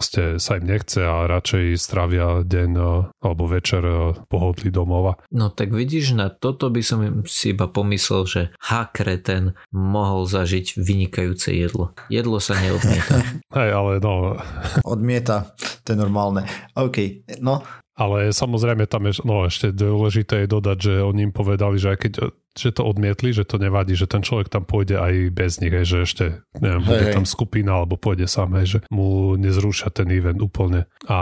ste 0.00 0.42
sa 0.42 0.58
im 0.58 0.66
nechce 0.66 1.02
a 1.02 1.26
radšej 1.30 1.78
stravia 1.78 2.42
deň 2.42 2.70
e, 2.74 2.82
alebo 3.22 3.44
večer 3.46 3.82
e, 3.84 3.94
pohodli 4.26 4.74
domova. 4.74 5.20
No 5.30 5.50
tak 5.50 5.70
vidíš, 5.70 6.16
na 6.18 6.30
toto 6.32 6.70
by 6.70 6.82
som 6.82 6.98
si 7.28 7.54
iba 7.54 7.70
pomyslel, 7.70 8.22
že 8.26 8.42
hakreten 8.58 9.54
mohol 9.70 10.26
zažiť 10.26 10.78
vynikajúce 10.78 11.54
jedlo. 11.54 11.94
Jedlo 12.10 12.38
sa 12.42 12.58
neodmieta. 12.58 13.22
Hej, 13.56 13.70
ale 13.70 13.92
no... 14.02 14.38
Odmieta, 14.82 15.54
to 15.86 15.94
je 15.94 15.98
normálne. 15.98 16.46
OK, 16.74 17.26
no 17.38 17.62
ale 17.94 18.34
samozrejme 18.34 18.90
tam 18.90 19.06
je, 19.06 19.22
no 19.22 19.46
ešte 19.46 19.70
dôležité 19.70 20.44
je 20.44 20.48
dodať, 20.50 20.78
že 20.82 20.94
oni 21.06 21.30
im 21.30 21.34
povedali, 21.34 21.78
že 21.78 21.94
aj 21.94 21.98
keď 22.02 22.12
že 22.54 22.70
to 22.70 22.86
odmietli, 22.86 23.34
že 23.34 23.42
to 23.42 23.58
nevadí, 23.58 23.98
že 23.98 24.06
ten 24.06 24.22
človek 24.22 24.46
tam 24.46 24.62
pôjde 24.62 24.96
aj 24.98 25.14
bez 25.34 25.58
nich, 25.58 25.74
hej, 25.74 25.86
že 25.86 25.98
ešte, 26.06 26.24
neviem, 26.62 26.82
bude 26.86 27.04
hej, 27.10 27.14
tam 27.14 27.26
skupina 27.26 27.82
alebo 27.82 27.98
pôjde 27.98 28.30
sám, 28.30 28.54
hej, 28.62 28.66
že 28.66 28.78
mu 28.94 29.34
nezrúšia 29.34 29.90
ten 29.90 30.06
event 30.14 30.38
úplne. 30.38 30.86
A 31.10 31.18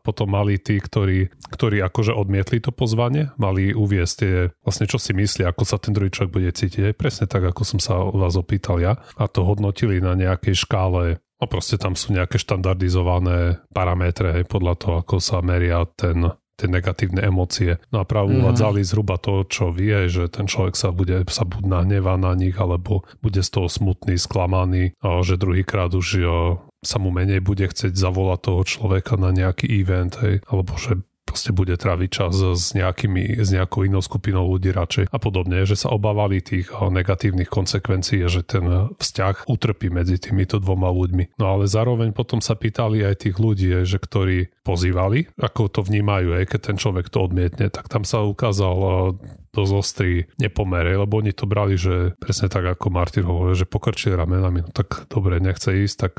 potom 0.00 0.30
mali 0.30 0.62
tí, 0.62 0.78
ktorí, 0.78 1.30
ktorí 1.50 1.82
akože 1.82 2.14
odmietli 2.14 2.62
to 2.62 2.70
pozvanie, 2.70 3.34
mali 3.36 3.74
uviesť 3.74 4.14
tie, 4.14 4.34
vlastne 4.62 4.86
čo 4.86 5.02
si 5.02 5.10
myslí, 5.10 5.42
ako 5.42 5.62
sa 5.66 5.82
ten 5.82 5.90
druhý 5.90 6.08
človek 6.14 6.32
bude 6.32 6.50
cítiť, 6.54 6.92
hej, 6.92 6.94
presne 6.94 7.26
tak, 7.26 7.42
ako 7.42 7.62
som 7.66 7.78
sa 7.82 7.98
vás 8.06 8.38
opýtal 8.38 8.78
ja. 8.78 9.02
A 9.18 9.26
to 9.26 9.42
hodnotili 9.42 9.98
na 9.98 10.14
nejakej 10.14 10.54
škále 10.54 11.18
No 11.36 11.44
proste 11.52 11.76
tam 11.76 11.92
sú 11.92 12.16
nejaké 12.16 12.40
štandardizované 12.40 13.60
parametre 13.68 14.40
hej, 14.40 14.48
podľa 14.48 14.74
toho, 14.80 14.94
ako 15.04 15.20
sa 15.20 15.44
meria 15.44 15.84
ten 15.84 16.32
tie 16.56 16.68
negatívne 16.72 17.20
emócie. 17.20 17.76
No 17.92 18.00
a 18.02 18.08
práve 18.08 18.32
mm. 18.32 18.40
uvádzali 18.42 18.80
zhruba 18.80 19.20
to, 19.20 19.44
čo 19.44 19.70
vie, 19.70 20.08
že 20.08 20.32
ten 20.32 20.48
človek 20.48 20.74
sa 20.74 20.90
bude 20.90 21.22
sa 21.28 21.44
buď 21.44 21.62
nahnevá 21.68 22.16
na 22.16 22.32
nich, 22.32 22.56
alebo 22.56 23.04
bude 23.20 23.44
z 23.44 23.50
toho 23.52 23.68
smutný, 23.68 24.16
sklamaný, 24.16 24.96
a 25.04 25.20
že 25.20 25.36
druhýkrát 25.36 25.92
už 25.92 26.06
jo, 26.16 26.38
sa 26.80 26.96
mu 26.96 27.12
menej 27.12 27.44
bude 27.44 27.68
chcieť 27.68 27.92
zavolať 27.92 28.40
toho 28.48 28.62
človeka 28.64 29.20
na 29.20 29.30
nejaký 29.32 29.68
event, 29.68 30.16
hej, 30.24 30.40
alebo 30.48 30.74
že 30.80 31.04
proste 31.26 31.50
bude 31.50 31.74
tráviť 31.74 32.08
čas 32.08 32.32
s, 32.38 32.72
nejakými, 32.72 33.42
s 33.42 33.50
nejakou 33.50 33.82
inou 33.82 34.00
skupinou 34.00 34.46
ľudí 34.46 34.70
radšej 34.70 35.10
a 35.10 35.18
podobne, 35.18 35.66
že 35.66 35.74
sa 35.74 35.90
obávali 35.90 36.38
tých 36.38 36.70
negatívnych 36.70 37.50
konsekvencií, 37.50 38.22
že 38.30 38.46
ten 38.46 38.94
vzťah 38.94 39.50
utrpí 39.50 39.90
medzi 39.90 40.22
týmito 40.22 40.62
dvoma 40.62 40.88
ľuďmi. 40.94 41.36
No 41.42 41.58
ale 41.58 41.66
zároveň 41.66 42.14
potom 42.14 42.38
sa 42.38 42.54
pýtali 42.54 43.02
aj 43.02 43.26
tých 43.26 43.36
ľudí, 43.36 43.82
že 43.82 43.98
ktorí 43.98 44.54
pozývali, 44.62 45.34
ako 45.36 45.68
to 45.68 45.80
vnímajú, 45.82 46.38
aj 46.38 46.44
keď 46.46 46.60
ten 46.72 46.76
človek 46.78 47.10
to 47.10 47.26
odmietne, 47.26 47.68
tak 47.68 47.90
tam 47.90 48.06
sa 48.06 48.22
ukázal 48.22 49.18
dosť 49.56 49.72
ostrý 49.72 50.28
nepomere, 50.36 50.94
lebo 50.94 51.16
oni 51.18 51.32
to 51.32 51.48
brali, 51.48 51.80
že 51.80 52.12
presne 52.20 52.52
tak 52.52 52.76
ako 52.76 52.92
Martin 52.92 53.24
hovoril, 53.24 53.56
že 53.56 53.64
pokrčili 53.64 54.12
ramenami, 54.12 54.62
no 54.62 54.70
tak 54.70 55.08
dobre, 55.08 55.40
nechce 55.40 55.72
ísť, 55.72 55.96
tak 55.96 56.14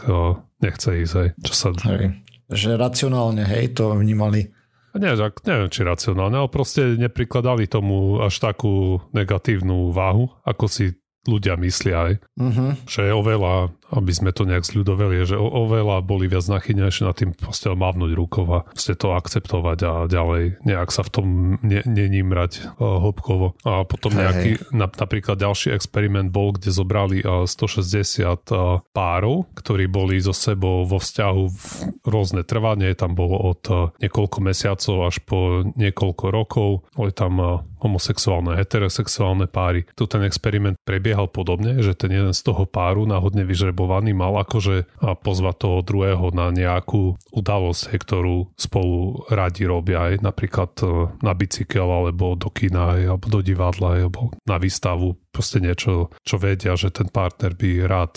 nechce 0.59 0.89
ísť, 1.05 1.13
hej. 1.21 1.29
Čo 1.45 1.53
sa... 1.53 1.67
Hej. 1.85 2.17
Že 2.47 2.79
racionálne, 2.81 3.45
hej, 3.45 3.77
to 3.77 3.93
vnímali 3.93 4.56
nie, 4.97 5.13
neviem, 5.45 5.69
či 5.69 5.81
racionálne, 5.85 6.37
ale 6.37 6.49
proste 6.51 6.97
neprikladali 6.97 7.69
tomu 7.69 8.21
až 8.21 8.37
takú 8.41 9.01
negatívnu 9.13 9.93
váhu, 9.93 10.29
ako 10.43 10.65
si 10.67 10.97
ľudia 11.27 11.59
myslia 11.59 11.97
aj. 12.07 12.13
Uh-huh. 12.39 12.71
Že 12.87 13.01
je 13.11 13.13
oveľa 13.13 13.53
aby 13.91 14.11
sme 14.11 14.35
to 14.35 14.43
nejak 14.43 14.67
zľudoveli, 14.67 15.23
že 15.23 15.39
o, 15.39 15.47
oveľa 15.47 16.03
boli 16.03 16.27
viac 16.27 16.43
nachynejšie 16.47 17.07
na 17.07 17.13
tým 17.15 17.31
proste 17.31 17.71
mávnuť 17.71 18.11
rukou 18.13 18.45
a 18.51 18.59
proste 18.67 18.99
to 18.99 19.15
akceptovať 19.15 19.79
a 19.87 19.93
ďalej 20.11 20.59
nejak 20.67 20.89
sa 20.91 21.07
v 21.07 21.09
tom 21.11 21.25
ne, 21.63 21.81
nenímrať 21.87 22.77
uh, 22.77 22.99
hĺbkovo. 22.99 23.55
A 23.63 23.87
potom 23.87 24.11
nejaký, 24.15 24.59
hey. 24.59 24.75
Na, 24.75 24.91
napríklad 24.91 25.39
ďalší 25.39 25.71
experiment 25.71 26.31
bol, 26.31 26.51
kde 26.51 26.71
zobrali 26.71 27.23
uh, 27.23 27.47
160 27.47 28.51
uh, 28.51 28.83
párov, 28.91 29.47
ktorí 29.55 29.87
boli 29.87 30.19
so 30.19 30.35
sebou 30.35 30.83
vo 30.83 30.99
vzťahu 30.99 31.43
v 31.47 31.67
rôzne 32.03 32.43
trvanie, 32.43 32.91
tam 32.97 33.15
bolo 33.15 33.39
od 33.39 33.61
uh, 33.71 33.75
niekoľko 34.03 34.37
mesiacov 34.43 34.95
až 35.07 35.23
po 35.23 35.63
niekoľko 35.79 36.25
rokov, 36.27 36.69
boli 36.95 37.11
tam 37.15 37.33
uh, 37.39 37.63
homosexuálne, 37.79 38.57
heterosexuálne 38.57 39.45
páry. 39.45 39.85
Tu 39.93 40.03
ten 40.09 40.25
experiment 40.25 40.75
prebiehal 40.81 41.29
podobne, 41.29 41.77
že 41.79 41.93
ten 41.93 42.09
jeden 42.09 42.33
z 42.33 42.41
toho 42.41 42.65
páru 42.65 43.05
náhodne 43.05 43.45
vyžreboval 43.45 43.76
vyžrebovaný 43.77 44.17
mal 44.17 44.33
akože 44.41 44.89
pozvať 45.21 45.55
toho 45.61 45.77
druhého 45.85 46.33
na 46.33 46.49
nejakú 46.49 47.13
udalosť, 47.29 47.93
ktorú 47.93 48.49
spolu 48.57 49.21
radi 49.29 49.69
robia 49.69 50.09
aj 50.09 50.25
napríklad 50.25 50.71
e, 50.81 50.85
na 51.21 51.37
bicykel 51.37 51.85
alebo 51.85 52.33
do 52.33 52.49
kina 52.49 52.97
alebo 52.97 53.29
do 53.29 53.45
divadla 53.45 54.01
alebo 54.01 54.33
na 54.49 54.57
výstavu 54.57 55.13
proste 55.37 55.61
niečo, 55.61 56.09
čo 56.25 56.41
vedia, 56.41 56.73
že 56.73 56.89
ten 56.89 57.13
partner 57.13 57.53
by 57.53 57.85
rád 57.85 58.13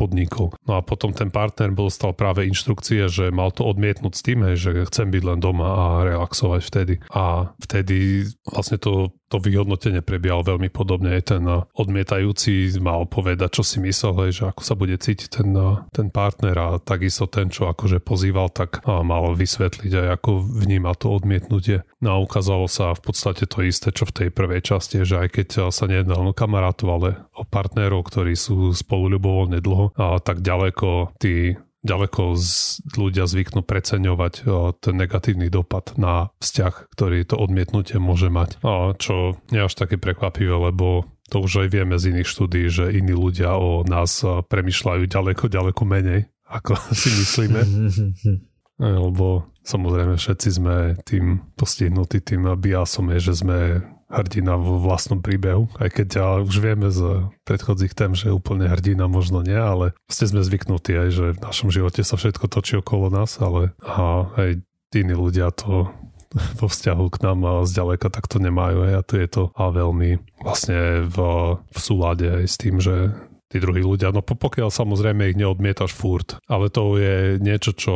podnikol. 0.00 0.56
No 0.64 0.80
a 0.80 0.80
potom 0.80 1.12
ten 1.12 1.28
partner 1.28 1.76
bol 1.76 1.92
stal 1.92 2.16
práve 2.16 2.48
inštrukcie, 2.48 3.04
že 3.12 3.28
mal 3.28 3.52
to 3.52 3.68
odmietnúť 3.68 4.14
s 4.16 4.24
tým, 4.24 4.38
že 4.56 4.88
chcem 4.88 5.12
byť 5.12 5.22
len 5.28 5.38
doma 5.44 5.68
a 5.68 5.84
relaxovať 6.08 6.60
vtedy. 6.64 6.94
A 7.12 7.52
vtedy 7.60 8.24
vlastne 8.48 8.80
to 8.80 9.12
to 9.34 9.42
vyhodnotenie 9.42 9.98
prebiehalo 9.98 10.54
veľmi 10.54 10.70
podobne. 10.70 11.18
Aj 11.18 11.34
ten 11.34 11.42
odmietajúci 11.74 12.78
mal 12.78 13.02
povedať, 13.10 13.58
čo 13.58 13.62
si 13.66 13.82
myslel, 13.82 14.30
že 14.30 14.46
ako 14.54 14.62
sa 14.62 14.78
bude 14.78 14.94
cítiť 14.94 15.42
ten, 15.42 15.50
ten 15.90 16.06
partner 16.14 16.54
a 16.54 16.68
takisto 16.78 17.26
ten, 17.26 17.50
čo 17.50 17.66
akože 17.66 17.98
pozýval, 17.98 18.54
tak 18.54 18.86
mal 18.86 19.34
vysvetliť 19.34 19.90
aj 19.90 20.08
ako 20.22 20.30
vníma 20.38 20.94
to 20.94 21.10
odmietnutie. 21.10 21.82
No 21.98 22.14
a 22.14 22.22
ukázalo 22.22 22.70
sa 22.70 22.94
v 22.94 23.10
podstate 23.10 23.50
to 23.50 23.66
isté, 23.66 23.90
čo 23.90 24.06
v 24.06 24.14
tej 24.14 24.28
prvej 24.30 24.62
časti, 24.62 25.02
že 25.02 25.26
aj 25.26 25.28
keď 25.34 25.48
sa 25.74 25.90
nejednalo 25.90 26.30
kam 26.30 26.53
kamarátov, 26.54 26.88
ale 26.94 27.08
o 27.34 27.42
partnerov, 27.42 28.06
ktorí 28.06 28.38
sú 28.38 28.70
spolu 28.70 29.18
ľubovoľne 29.18 29.58
dlho 29.58 29.90
a 29.98 30.22
tak 30.22 30.38
ďaleko 30.38 31.18
tí 31.18 31.58
ďaleko 31.84 32.32
z, 32.38 32.80
ľudia 32.96 33.28
zvyknú 33.28 33.60
preceňovať 33.60 34.48
o, 34.48 34.72
ten 34.72 34.96
negatívny 34.96 35.52
dopad 35.52 35.92
na 36.00 36.32
vzťah, 36.40 36.88
ktorý 36.96 37.28
to 37.28 37.36
odmietnutie 37.36 38.00
môže 38.00 38.32
mať. 38.32 38.56
A 38.64 38.96
čo 38.96 39.36
nie 39.52 39.60
až 39.60 39.76
také 39.76 40.00
prekvapivé, 40.00 40.72
lebo 40.72 41.04
to 41.28 41.44
už 41.44 41.66
aj 41.66 41.68
vieme 41.68 42.00
z 42.00 42.16
iných 42.16 42.30
štúdí, 42.30 42.72
že 42.72 42.88
iní 42.88 43.12
ľudia 43.12 43.60
o 43.60 43.84
nás 43.84 44.24
premyšľajú 44.24 45.04
ďaleko, 45.04 45.44
ďaleko 45.52 45.82
menej, 45.84 46.32
ako 46.48 46.72
si 46.96 47.12
myslíme. 47.12 47.60
lebo 49.04 49.52
samozrejme 49.60 50.16
všetci 50.16 50.48
sme 50.56 50.76
tým 51.04 51.52
postihnutí 51.52 52.24
tým 52.24 52.48
biasom, 52.56 53.12
je, 53.12 53.28
že 53.28 53.44
sme 53.44 53.84
hrdina 54.14 54.54
vo 54.54 54.78
vlastnom 54.78 55.18
príbehu, 55.18 55.66
aj 55.82 55.90
keď 55.90 56.08
ja 56.14 56.28
už 56.40 56.56
vieme 56.62 56.88
z 56.94 57.26
predchodzích 57.42 57.92
tém, 57.98 58.14
že 58.14 58.30
úplne 58.30 58.70
hrdina 58.70 59.10
možno 59.10 59.42
nie, 59.42 59.58
ale 59.58 59.92
ste 60.06 60.30
sme 60.30 60.46
zvyknutí 60.46 60.94
aj, 60.94 61.08
že 61.10 61.24
v 61.34 61.42
našom 61.42 61.68
živote 61.74 62.06
sa 62.06 62.14
všetko 62.14 62.46
točí 62.46 62.78
okolo 62.78 63.10
nás, 63.10 63.36
ale 63.42 63.74
a 63.82 64.30
aj 64.38 64.62
iní 64.94 65.14
ľudia 65.14 65.50
to 65.50 65.90
vo 66.60 66.66
vzťahu 66.70 67.04
k 67.10 67.20
nám 67.26 67.38
a 67.42 67.52
zďaleka 67.66 68.10
takto 68.10 68.38
nemajú 68.38 68.94
a 68.94 69.02
tu 69.02 69.18
je 69.18 69.26
to 69.26 69.50
a 69.54 69.70
veľmi 69.70 70.22
vlastne 70.42 71.06
v, 71.06 71.16
v 71.58 71.78
súlade 71.78 72.26
aj 72.26 72.44
s 72.46 72.56
tým, 72.58 72.78
že 72.78 73.14
tí 73.50 73.62
druhí 73.62 73.86
ľudia, 73.86 74.10
no 74.10 74.18
pokiaľ 74.18 74.74
samozrejme 74.74 75.30
ich 75.30 75.38
neodmietaš 75.38 75.94
furt, 75.94 76.42
ale 76.50 76.74
to 76.74 76.98
je 76.98 77.38
niečo, 77.38 77.70
čo 77.70 77.94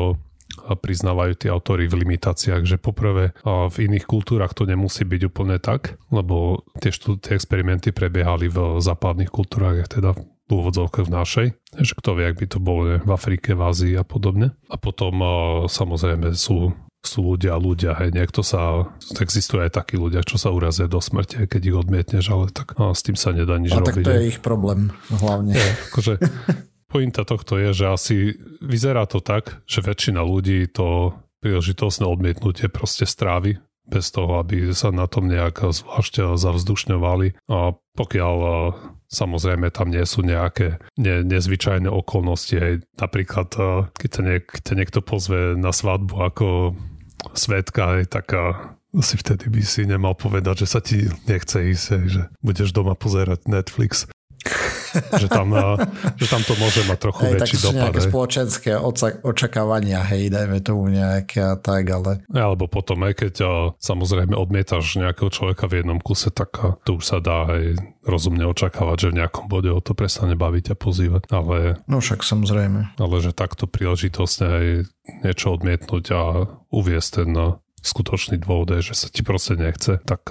priznávajú 0.66 1.32
tí 1.38 1.46
autory 1.48 1.86
v 1.86 2.04
limitáciách, 2.04 2.62
že 2.64 2.76
poprvé 2.80 3.36
v 3.44 3.76
iných 3.76 4.04
kultúrach 4.04 4.52
to 4.52 4.66
nemusí 4.66 5.06
byť 5.06 5.22
úplne 5.28 5.56
tak, 5.62 5.96
lebo 6.10 6.66
tie, 6.82 6.90
štú, 6.90 7.20
tie 7.20 7.38
experimenty 7.38 7.94
prebiehali 7.94 8.50
v 8.50 8.82
západných 8.82 9.30
kultúrach, 9.30 9.86
teda 9.86 10.16
v 10.48 10.50
úvodzovkách 10.50 11.06
v 11.06 11.14
našej, 11.14 11.46
že 11.76 11.92
kto 11.92 12.16
vie, 12.16 12.24
ak 12.32 12.40
by 12.40 12.46
to 12.48 12.58
bolo 12.58 12.96
v 12.96 13.10
Afrike, 13.12 13.52
v 13.52 13.62
Ázii 13.68 13.94
a 14.00 14.04
podobne. 14.04 14.56
A 14.72 14.80
potom 14.80 15.20
samozrejme 15.68 16.32
sú 16.32 16.72
sú 16.98 17.22
ľudia, 17.22 17.54
ľudia, 17.56 17.94
hej, 17.94 18.10
niekto 18.10 18.42
sa, 18.42 18.90
existuje 19.22 19.62
aj 19.62 19.80
takí 19.80 19.94
ľudia, 19.94 20.26
čo 20.26 20.34
sa 20.34 20.50
urazia 20.50 20.90
do 20.90 20.98
smrti, 20.98 21.46
keď 21.46 21.62
ich 21.62 21.76
odmietneš, 21.78 22.24
ale 22.34 22.50
tak 22.50 22.74
no, 22.74 22.90
s 22.90 23.06
tým 23.06 23.14
sa 23.14 23.30
nedá 23.30 23.54
nič 23.54 23.70
a 23.70 23.80
robiť. 23.80 24.02
tak 24.02 24.08
to 24.10 24.16
je 24.18 24.28
ich 24.28 24.40
problém 24.42 24.90
hlavne. 25.08 25.54
Je, 25.54 25.68
akože, 25.94 26.12
pointa 26.88 27.22
tohto 27.22 27.60
je, 27.60 27.70
že 27.76 27.86
asi 27.86 28.16
vyzerá 28.64 29.04
to 29.04 29.20
tak, 29.20 29.60
že 29.68 29.84
väčšina 29.84 30.24
ľudí 30.24 30.66
to 30.72 31.14
príležitostné 31.44 32.08
odmietnutie 32.08 32.66
proste 32.72 33.06
strávi 33.06 33.60
bez 33.88 34.12
toho, 34.12 34.40
aby 34.40 34.72
sa 34.76 34.92
na 34.92 35.08
tom 35.08 35.32
nejak 35.32 35.64
zvlášť 35.72 36.36
zavzdušňovali. 36.36 37.48
A 37.48 37.72
pokiaľ 37.96 38.36
samozrejme 39.08 39.72
tam 39.72 39.88
nie 39.88 40.04
sú 40.04 40.20
nejaké 40.20 40.76
ne, 41.00 41.24
nezvyčajné 41.24 41.88
okolnosti, 41.88 42.52
aj 42.52 42.72
napríklad 43.00 43.48
keď 43.96 44.08
ťa, 44.12 44.22
niek, 44.24 44.44
niekto 44.76 45.00
pozve 45.00 45.56
na 45.56 45.72
svadbu 45.72 46.14
ako 46.20 46.48
svetka, 47.32 47.96
aj 47.96 48.12
taká 48.12 48.42
asi 48.92 49.20
vtedy 49.20 49.52
by 49.52 49.62
si 49.64 49.84
nemal 49.84 50.16
povedať, 50.16 50.64
že 50.64 50.66
sa 50.68 50.80
ti 50.80 51.08
nechce 51.28 51.60
ísť, 51.60 51.84
že 52.08 52.22
budeš 52.40 52.72
doma 52.72 52.96
pozerať 52.96 53.44
Netflix 53.48 54.08
že, 55.22 55.28
tam, 55.28 55.52
že 56.16 56.26
tam 56.26 56.42
to 56.44 56.54
môže 56.56 56.82
mať 56.88 56.98
trochu 56.98 57.22
hej, 57.28 57.32
väčší 57.36 57.56
tak 57.56 57.64
dopad. 57.64 57.78
nejaké 57.78 58.00
hej. 58.00 58.08
spoločenské 58.08 58.70
očakávania, 59.24 60.00
hej, 60.08 60.22
dajme 60.32 60.58
tomu 60.64 60.88
nejaké 60.90 61.40
a 61.42 61.54
tak, 61.56 61.84
ale... 61.90 62.24
Alebo 62.32 62.66
potom, 62.66 63.04
aj 63.04 63.14
keď 63.24 63.34
samozrejme 63.78 64.34
odmietaš 64.34 65.00
nejakého 65.00 65.30
človeka 65.32 65.68
v 65.68 65.82
jednom 65.84 66.00
kuse, 66.00 66.30
tak 66.32 66.54
to 66.84 67.00
už 67.00 67.04
sa 67.04 67.18
dá 67.18 67.48
aj 67.48 67.78
rozumne 68.08 68.48
očakávať, 68.48 68.96
že 68.96 69.10
v 69.12 69.18
nejakom 69.20 69.46
bode 69.46 69.68
o 69.68 69.80
to 69.84 69.92
prestane 69.92 70.32
baviť 70.32 70.72
a 70.72 70.76
pozývať. 70.76 71.22
Ale, 71.28 71.80
no 71.84 72.00
však 72.00 72.24
samozrejme. 72.24 72.96
Ale 72.96 73.16
že 73.20 73.36
takto 73.36 73.68
príležitosne 73.68 74.46
aj 74.48 74.66
niečo 75.28 75.52
odmietnúť 75.52 76.04
a 76.16 76.22
uviesť 76.72 77.10
ten 77.22 77.30
skutočný 77.82 78.42
dôvod 78.42 78.74
je, 78.74 78.92
že 78.92 78.94
sa 78.94 79.06
ti 79.10 79.22
proste 79.22 79.54
nechce, 79.58 80.02
tak 80.02 80.28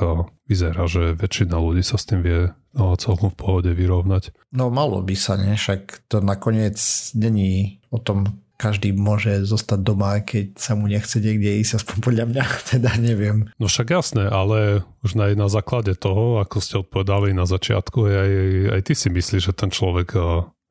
vyzerá, 0.48 0.88
že 0.88 1.16
väčšina 1.16 1.58
ľudí 1.58 1.84
sa 1.84 2.00
s 2.00 2.08
tým 2.08 2.22
vie 2.24 2.40
no, 2.76 2.96
celkom 2.96 3.34
v 3.34 3.40
pohode 3.40 3.72
vyrovnať. 3.74 4.36
No 4.54 4.70
malo 4.70 5.02
by 5.04 5.16
sa, 5.18 5.36
ne? 5.36 5.58
Však 5.58 6.10
to 6.12 6.24
nakoniec 6.24 6.78
není 7.18 7.82
o 7.92 8.00
tom, 8.00 8.42
každý 8.58 8.90
môže 8.90 9.46
zostať 9.46 9.80
doma, 9.86 10.18
keď 10.26 10.58
sa 10.58 10.74
mu 10.74 10.90
nechce 10.90 11.22
niekde 11.22 11.62
ísť, 11.62 11.78
aspoň 11.78 11.98
podľa 12.02 12.26
mňa, 12.34 12.44
teda 12.74 12.90
neviem. 12.98 13.54
No 13.62 13.70
však 13.70 13.94
jasné, 13.94 14.26
ale 14.28 14.82
už 15.06 15.14
na, 15.14 15.30
na 15.38 15.48
základe 15.48 15.94
toho, 15.94 16.42
ako 16.42 16.58
ste 16.58 16.82
odpovedali 16.82 17.38
na 17.38 17.46
začiatku, 17.46 18.10
aj, 18.10 18.32
aj 18.74 18.82
ty 18.82 18.94
si 18.98 19.08
myslíš, 19.14 19.54
že 19.54 19.54
ten 19.54 19.70
človek 19.70 20.18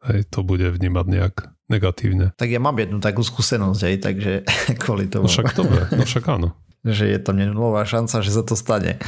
aj 0.06 0.18
to 0.30 0.42
bude 0.42 0.66
vnímať 0.66 1.06
nejak 1.06 1.35
negatívne. 1.66 2.30
Tak 2.38 2.47
ja 2.47 2.62
mám 2.62 2.78
jednu 2.78 3.02
takú 3.02 3.26
skúsenosť 3.26 3.80
aj, 3.83 3.95
takže 4.02 4.33
kvôli 4.83 5.11
tomu. 5.11 5.26
No 5.26 5.30
však 5.30 5.54
dobre, 5.54 5.87
no 5.95 6.02
však 6.06 6.25
áno. 6.30 6.54
Že 6.87 7.11
je 7.11 7.19
tam 7.19 7.37
nenulová 7.37 7.83
šanca, 7.83 8.23
že 8.23 8.31
sa 8.31 8.43
to 8.47 8.55
stane. 8.55 9.02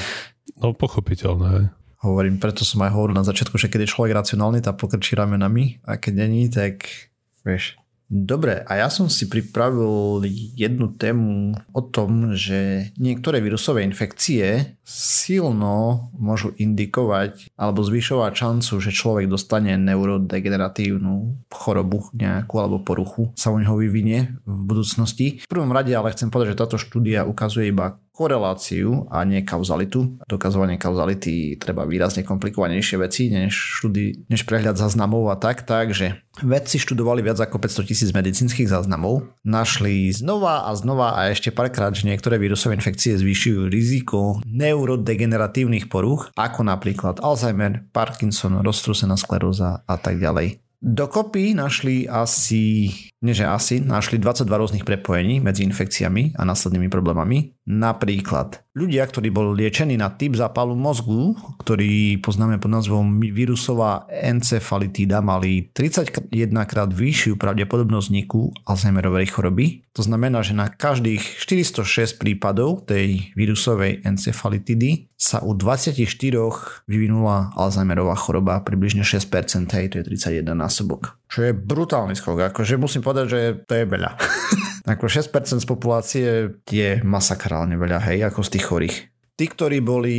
No 0.58 0.74
pochopiteľné. 0.74 1.70
Hovorím, 1.98 2.38
preto 2.38 2.62
som 2.62 2.82
aj 2.86 2.94
hovoril 2.94 3.14
na 3.18 3.26
začiatku, 3.26 3.58
že 3.58 3.66
keď 3.66 3.86
je 3.86 3.92
človek 3.94 4.14
racionálny, 4.14 4.62
tak 4.62 4.78
pokrčí 4.78 5.18
ramenami 5.18 5.82
a 5.82 5.98
keď 5.98 6.12
není, 6.14 6.46
tak 6.46 6.86
vieš, 7.42 7.74
Dobre, 8.08 8.64
a 8.64 8.72
ja 8.80 8.88
som 8.88 9.12
si 9.12 9.28
pripravil 9.28 10.24
jednu 10.56 10.96
tému 10.96 11.52
o 11.76 11.82
tom, 11.84 12.32
že 12.32 12.88
niektoré 12.96 13.44
vírusové 13.44 13.84
infekcie 13.84 14.80
silno 14.80 16.08
môžu 16.16 16.56
indikovať 16.56 17.52
alebo 17.52 17.84
zvyšovať 17.84 18.32
šancu, 18.32 18.72
že 18.80 18.96
človek 18.96 19.28
dostane 19.28 19.76
neurodegeneratívnu 19.76 21.44
chorobu 21.52 22.08
nejakú 22.16 22.54
alebo 22.56 22.80
poruchu 22.80 23.28
sa 23.36 23.52
u 23.52 23.60
neho 23.60 23.76
vyvinie 23.76 24.40
v 24.48 24.60
budúcnosti. 24.64 25.44
V 25.44 25.50
prvom 25.52 25.68
rade 25.68 25.92
ale 25.92 26.08
chcem 26.16 26.32
povedať, 26.32 26.56
že 26.56 26.60
táto 26.64 26.80
štúdia 26.80 27.28
ukazuje 27.28 27.68
iba 27.68 28.00
koreláciu 28.18 29.06
a 29.14 29.22
nie 29.22 29.46
kauzalitu. 29.46 30.18
Dokazovanie 30.26 30.74
kauzality 30.74 31.54
treba 31.62 31.86
výrazne 31.86 32.26
komplikovanejšie 32.26 32.98
veci 32.98 33.30
než, 33.30 33.54
štúdy, 33.54 34.26
než 34.26 34.42
prehľad 34.42 34.74
záznamov 34.74 35.30
a 35.30 35.38
tak. 35.38 35.62
Takže 35.62 36.18
vedci 36.42 36.82
študovali 36.82 37.22
viac 37.22 37.38
ako 37.38 37.62
500 37.62 37.86
tisíc 37.86 38.10
medicínskych 38.10 38.66
záznamov, 38.66 39.22
našli 39.46 40.10
znova 40.10 40.66
a 40.66 40.74
znova 40.74 41.14
a 41.14 41.30
ešte 41.30 41.54
párkrát, 41.54 41.94
že 41.94 42.10
niektoré 42.10 42.42
vírusové 42.42 42.74
infekcie 42.74 43.14
zvýšujú 43.14 43.70
riziko 43.70 44.42
neurodegeneratívnych 44.42 45.86
poruch, 45.86 46.34
ako 46.34 46.66
napríklad 46.66 47.22
Alzheimer, 47.22 47.86
Parkinson, 47.94 48.66
roztrúsená 48.66 49.14
skleróza 49.14 49.86
a 49.86 49.94
tak 49.94 50.18
ďalej. 50.18 50.58
Dokopy 50.78 51.58
našli 51.58 52.06
asi, 52.06 52.94
nie 53.18 53.34
že 53.34 53.42
asi, 53.42 53.82
našli 53.82 54.22
22 54.22 54.46
rôznych 54.46 54.86
prepojení 54.86 55.42
medzi 55.42 55.66
infekciami 55.66 56.38
a 56.38 56.46
následnými 56.46 56.86
problémami. 56.86 57.57
Napríklad 57.68 58.64
ľudia, 58.72 59.04
ktorí 59.04 59.28
boli 59.28 59.60
liečení 59.60 60.00
na 60.00 60.08
typ 60.08 60.32
zápalu 60.32 60.72
mozgu, 60.72 61.36
ktorý 61.60 62.16
poznáme 62.24 62.56
pod 62.56 62.72
názvom 62.72 63.20
vírusová 63.20 64.08
encefalitída, 64.08 65.20
mali 65.20 65.68
31 65.76 66.32
krát 66.64 66.88
vyššiu 66.88 67.36
pravdepodobnosť 67.36 68.06
vzniku 68.08 68.56
Alzheimerovej 68.64 69.28
choroby. 69.28 69.84
To 69.92 70.00
znamená, 70.00 70.40
že 70.40 70.56
na 70.56 70.72
každých 70.72 71.20
406 71.44 72.16
prípadov 72.16 72.88
tej 72.88 73.36
vírusovej 73.36 74.00
encefalitidy 74.00 75.12
sa 75.18 75.44
u 75.44 75.52
24 75.52 75.98
vyvinula 76.88 77.52
Alzheimerová 77.52 78.16
choroba, 78.16 78.64
približne 78.64 79.04
6%, 79.04 79.68
hej, 79.76 79.92
to 79.92 80.00
je 80.00 80.04
31 80.08 80.56
násobok. 80.56 81.20
Čo 81.28 81.44
je 81.44 81.52
brutálny 81.52 82.16
skok, 82.16 82.54
akože 82.54 82.80
musím 82.80 83.04
povedať, 83.04 83.26
že 83.28 83.40
to 83.68 83.74
je 83.76 83.84
veľa. 83.84 84.10
ako 84.88 85.06
6% 85.06 85.60
z 85.60 85.66
populácie 85.68 86.26
je 86.64 86.90
masakrálne 87.04 87.76
veľa, 87.76 88.00
hej, 88.08 88.24
ako 88.24 88.40
z 88.40 88.50
tých 88.56 88.64
chorých. 88.64 88.96
Tí, 89.38 89.44
ktorí 89.46 89.78
boli 89.84 90.16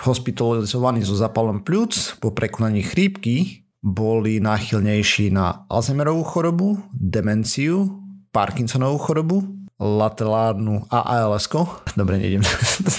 hospitalizovaní 0.00 1.04
so 1.06 1.14
zapalom 1.14 1.62
pľúc 1.62 2.18
po 2.18 2.34
prekonaní 2.34 2.82
chrípky, 2.82 3.66
boli 3.80 4.44
náchylnejší 4.44 5.32
na 5.32 5.64
Alzheimerovú 5.72 6.22
chorobu, 6.24 6.68
demenciu, 6.92 8.00
Parkinsonovú 8.30 9.00
chorobu, 9.00 9.42
latelárnu 9.80 10.84
a 10.92 11.24
ALS. 11.24 11.48
Dobre, 11.96 12.20
nejdem 12.20 12.44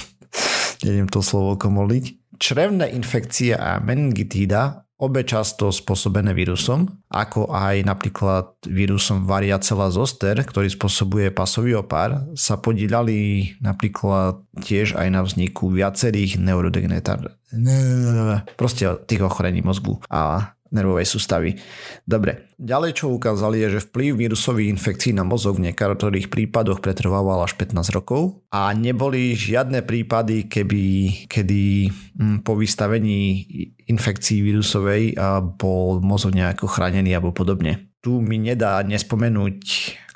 nejdem 0.84 1.08
to 1.08 1.22
slovo 1.22 1.56
komoliť. 1.56 2.36
Črevné 2.42 2.90
infekcie 2.98 3.54
a 3.54 3.78
meningitída, 3.78 4.90
obe 5.02 5.26
často 5.26 5.74
spôsobené 5.74 6.38
vírusom, 6.38 6.86
ako 7.10 7.50
aj 7.50 7.82
napríklad 7.82 8.54
vírusom 8.70 9.26
variacela 9.26 9.90
zoster, 9.90 10.38
ktorý 10.38 10.70
spôsobuje 10.70 11.34
pasový 11.34 11.74
opár, 11.74 12.30
sa 12.38 12.62
podíľali 12.62 13.52
napríklad 13.60 14.46
tiež 14.62 14.94
aj 14.96 15.08
na 15.10 15.26
vzniku 15.26 15.74
viacerých 15.74 16.38
neurodegeneratárnych 16.38 17.42
proste 18.56 18.88
tých 19.08 19.22
ochorení 19.22 19.60
mozgu. 19.60 20.00
A 20.08 20.54
nervovej 20.72 21.06
sústavy. 21.06 21.60
Dobre, 22.08 22.52
ďalej 22.56 23.04
čo 23.04 23.12
ukázali 23.12 23.62
je, 23.68 23.78
že 23.78 23.86
vplyv 23.92 24.28
vírusových 24.28 24.72
infekcií 24.72 25.12
na 25.12 25.28
mozog 25.28 25.60
v 25.60 25.70
niektorých 25.70 26.32
prípadoch 26.32 26.80
pretrvával 26.80 27.44
až 27.44 27.60
15 27.60 27.92
rokov 27.92 28.42
a 28.50 28.72
neboli 28.72 29.36
žiadne 29.36 29.84
prípady, 29.84 30.48
keby, 30.48 30.84
kedy 31.28 31.92
hm, 32.16 32.38
po 32.48 32.56
vystavení 32.56 33.46
infekcií 33.92 34.40
vírusovej 34.40 35.20
bol 35.60 36.00
mozog 36.00 36.32
nejako 36.32 36.72
chránený 36.72 37.12
alebo 37.14 37.36
podobne. 37.36 37.92
Tu 38.02 38.18
mi 38.18 38.42
nedá 38.42 38.82
nespomenúť 38.82 39.62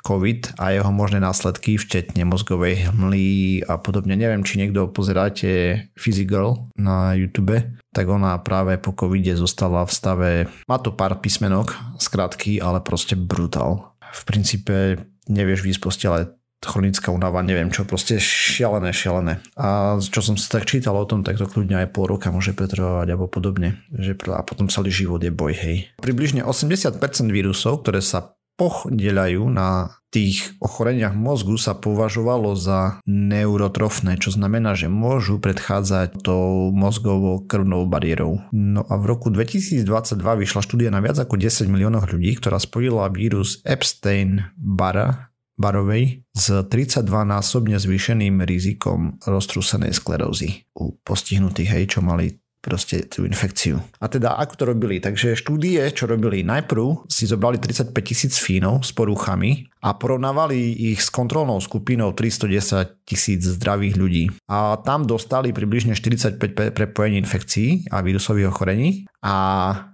COVID 0.06 0.62
a 0.62 0.70
jeho 0.70 0.94
možné 0.94 1.18
následky, 1.18 1.74
včetne 1.74 2.22
mozgovej 2.22 2.94
hmly 2.94 3.66
a 3.66 3.74
podobne. 3.82 4.14
Neviem, 4.14 4.46
či 4.46 4.62
niekto 4.62 4.86
pozeráte 4.86 5.82
Physical 5.98 6.70
na 6.78 7.18
YouTube, 7.18 7.58
tak 7.90 8.06
ona 8.06 8.38
práve 8.38 8.78
po 8.78 8.94
covide 8.94 9.34
zostala 9.34 9.82
v 9.82 9.90
stave, 9.90 10.30
má 10.70 10.78
to 10.78 10.94
pár 10.94 11.18
písmenok, 11.18 11.74
skratky, 11.98 12.62
ale 12.62 12.78
proste 12.86 13.18
brutál. 13.18 13.98
V 13.98 14.22
princípe 14.22 15.02
nevieš 15.26 15.66
výsť 15.66 16.02
ale 16.06 16.38
chronická 16.62 17.12
únava, 17.12 17.44
neviem 17.44 17.68
čo, 17.68 17.84
proste 17.84 18.16
šialené, 18.16 18.90
šialené. 18.90 19.44
A 19.60 19.98
čo 20.00 20.20
som 20.24 20.34
si 20.34 20.48
tak 20.48 20.64
čítal 20.64 20.96
o 20.96 21.04
tom, 21.04 21.20
tak 21.20 21.36
to 21.36 21.46
kľudne 21.46 21.78
aj 21.78 21.92
pol 21.92 22.08
roka 22.08 22.32
môže 22.32 22.56
pretrvávať 22.56 23.12
alebo 23.12 23.28
podobne. 23.28 23.84
Že 23.92 24.32
a 24.34 24.42
potom 24.42 24.66
celý 24.72 24.90
život 24.90 25.20
je 25.20 25.30
boj, 25.30 25.52
hej. 25.52 25.76
Približne 26.00 26.42
80% 26.42 26.96
vírusov, 27.28 27.84
ktoré 27.84 28.00
sa 28.00 28.35
podielajú 28.56 29.48
na 29.52 29.96
tých 30.08 30.56
ochoreniach 30.64 31.12
mozgu 31.12 31.60
sa 31.60 31.76
považovalo 31.76 32.56
za 32.56 33.04
neurotrofné, 33.04 34.16
čo 34.16 34.32
znamená, 34.32 34.72
že 34.72 34.88
môžu 34.88 35.36
predchádzať 35.36 36.24
tou 36.24 36.72
mozgovou 36.72 37.44
krvnou 37.44 37.84
bariérou. 37.84 38.40
No 38.48 38.80
a 38.88 38.96
v 38.96 39.04
roku 39.12 39.28
2022 39.28 39.84
vyšla 40.16 40.60
štúdia 40.64 40.88
na 40.88 41.04
viac 41.04 41.20
ako 41.20 41.36
10 41.36 41.68
miliónov 41.68 42.08
ľudí, 42.08 42.32
ktorá 42.40 42.56
spojila 42.56 43.12
vírus 43.12 43.60
Epstein-Barra 43.68 45.36
Barovej 45.56 46.24
s 46.36 46.52
32-násobne 46.52 47.80
zvýšeným 47.80 48.44
rizikom 48.44 49.16
roztrúsenej 49.24 49.96
sklerózy 49.96 50.68
u 50.76 50.96
postihnutých, 51.00 51.76
hej, 51.76 51.84
čo 51.96 52.00
mali 52.04 52.36
proste 52.66 53.06
tú 53.06 53.22
infekciu. 53.22 53.78
A 54.02 54.10
teda 54.10 54.34
ako 54.34 54.54
to 54.58 54.64
robili? 54.66 54.98
Takže 54.98 55.38
štúdie, 55.38 55.78
čo 55.94 56.10
robili 56.10 56.42
najprv, 56.42 57.06
si 57.06 57.30
zobrali 57.30 57.62
35 57.62 57.94
tisíc 58.02 58.34
fínov 58.42 58.82
s 58.82 58.90
poruchami 58.90 59.70
a 59.86 59.94
porovnávali 59.94 60.90
ich 60.90 60.98
s 60.98 61.14
kontrolnou 61.14 61.62
skupinou 61.62 62.10
310 62.10 63.06
tisíc 63.06 63.46
zdravých 63.46 63.94
ľudí. 63.94 64.24
A 64.50 64.82
tam 64.82 65.06
dostali 65.06 65.54
približne 65.54 65.94
45 65.94 66.74
prepojení 66.74 67.22
infekcií 67.22 67.86
a 67.94 68.02
vírusových 68.02 68.50
ochorení 68.50 69.06
a 69.22 69.34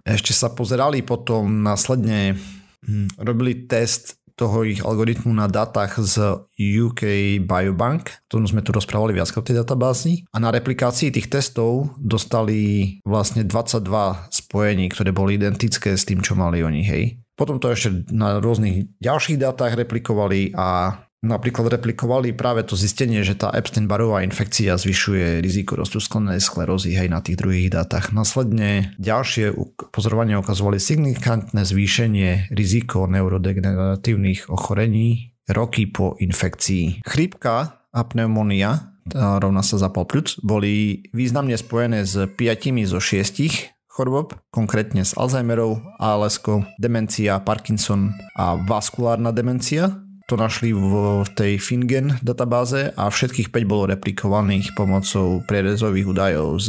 ešte 0.09 0.33
sa 0.33 0.49
pozerali 0.57 1.05
potom 1.05 1.61
následne 1.61 2.41
hm, 2.89 3.21
robili 3.21 3.69
test 3.69 4.22
toho 4.35 4.64
ich 4.64 4.81
algoritmu 4.83 5.31
na 5.33 5.47
datách 5.47 6.01
z 6.01 6.47
UK 6.59 7.03
Biobank, 7.45 8.25
to 8.27 8.40
sme 8.42 8.64
tu 8.64 8.73
rozprávali 8.73 9.16
viac 9.16 9.31
o 9.35 9.45
tej 9.45 9.62
databázi 9.62 10.25
a 10.33 10.40
na 10.40 10.51
replikácii 10.51 11.12
tých 11.12 11.29
testov 11.29 11.95
dostali 12.01 12.99
vlastne 13.05 13.45
22 13.45 14.33
spojení, 14.33 14.88
ktoré 14.90 15.11
boli 15.12 15.37
identické 15.37 15.95
s 15.95 16.09
tým, 16.09 16.25
čo 16.25 16.33
mali 16.38 16.64
oni, 16.64 16.83
hej. 16.85 17.05
Potom 17.33 17.57
to 17.57 17.73
ešte 17.73 18.12
na 18.12 18.38
rôznych 18.38 19.01
ďalších 19.01 19.40
dátach 19.40 19.73
replikovali 19.75 20.53
a 20.53 21.01
napríklad 21.23 21.79
replikovali 21.79 22.35
práve 22.35 22.67
to 22.67 22.75
zistenie, 22.75 23.23
že 23.23 23.39
tá 23.39 23.55
Epstein-Barová 23.55 24.27
infekcia 24.27 24.75
zvyšuje 24.75 25.39
riziko 25.39 25.79
roztúsklenej 25.79 26.43
sklerózy 26.43 26.99
hej 26.99 27.09
na 27.09 27.23
tých 27.23 27.39
druhých 27.39 27.71
dátach. 27.71 28.11
Následne 28.11 28.93
ďalšie 28.99 29.55
pozorovania 29.95 30.43
ukazovali 30.43 30.83
signifikantné 30.83 31.63
zvýšenie 31.63 32.51
riziko 32.51 33.07
neurodegeneratívnych 33.07 34.51
ochorení 34.51 35.39
roky 35.47 35.87
po 35.87 36.19
infekcii. 36.19 37.07
Chrípka 37.07 37.81
a 37.95 38.01
pneumonia 38.03 38.93
rovná 39.15 39.63
sa 39.67 39.79
zapal 39.79 40.07
pľúc, 40.07 40.43
boli 40.43 41.07
významne 41.11 41.55
spojené 41.59 42.07
s 42.07 42.15
5 42.19 42.39
zo 42.87 42.99
6 43.03 43.71
chorôb, 43.93 44.33
konkrétne 44.49 45.05
s 45.05 45.13
Alzheimerov, 45.13 45.85
ALS, 46.01 46.41
demencia, 46.81 47.37
Parkinson 47.45 48.17
a 48.33 48.57
vaskulárna 48.57 49.37
demencia 49.37 49.93
to 50.27 50.35
našli 50.39 50.73
v 50.73 51.25
tej 51.35 51.59
Fingen 51.59 52.19
databáze 52.23 52.95
a 52.95 53.11
všetkých 53.11 53.51
5 53.51 53.65
bolo 53.69 53.91
replikovaných 53.91 54.73
pomocou 54.79 55.43
prierezových 55.45 56.07
údajov 56.09 56.49
z, 56.63 56.69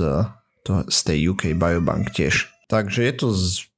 to, 0.65 0.83
z 0.89 0.99
tej 1.05 1.19
UK 1.33 1.43
Biobank 1.57 2.11
tiež. 2.13 2.49
Takže 2.67 3.05
je 3.05 3.13
to 3.13 3.27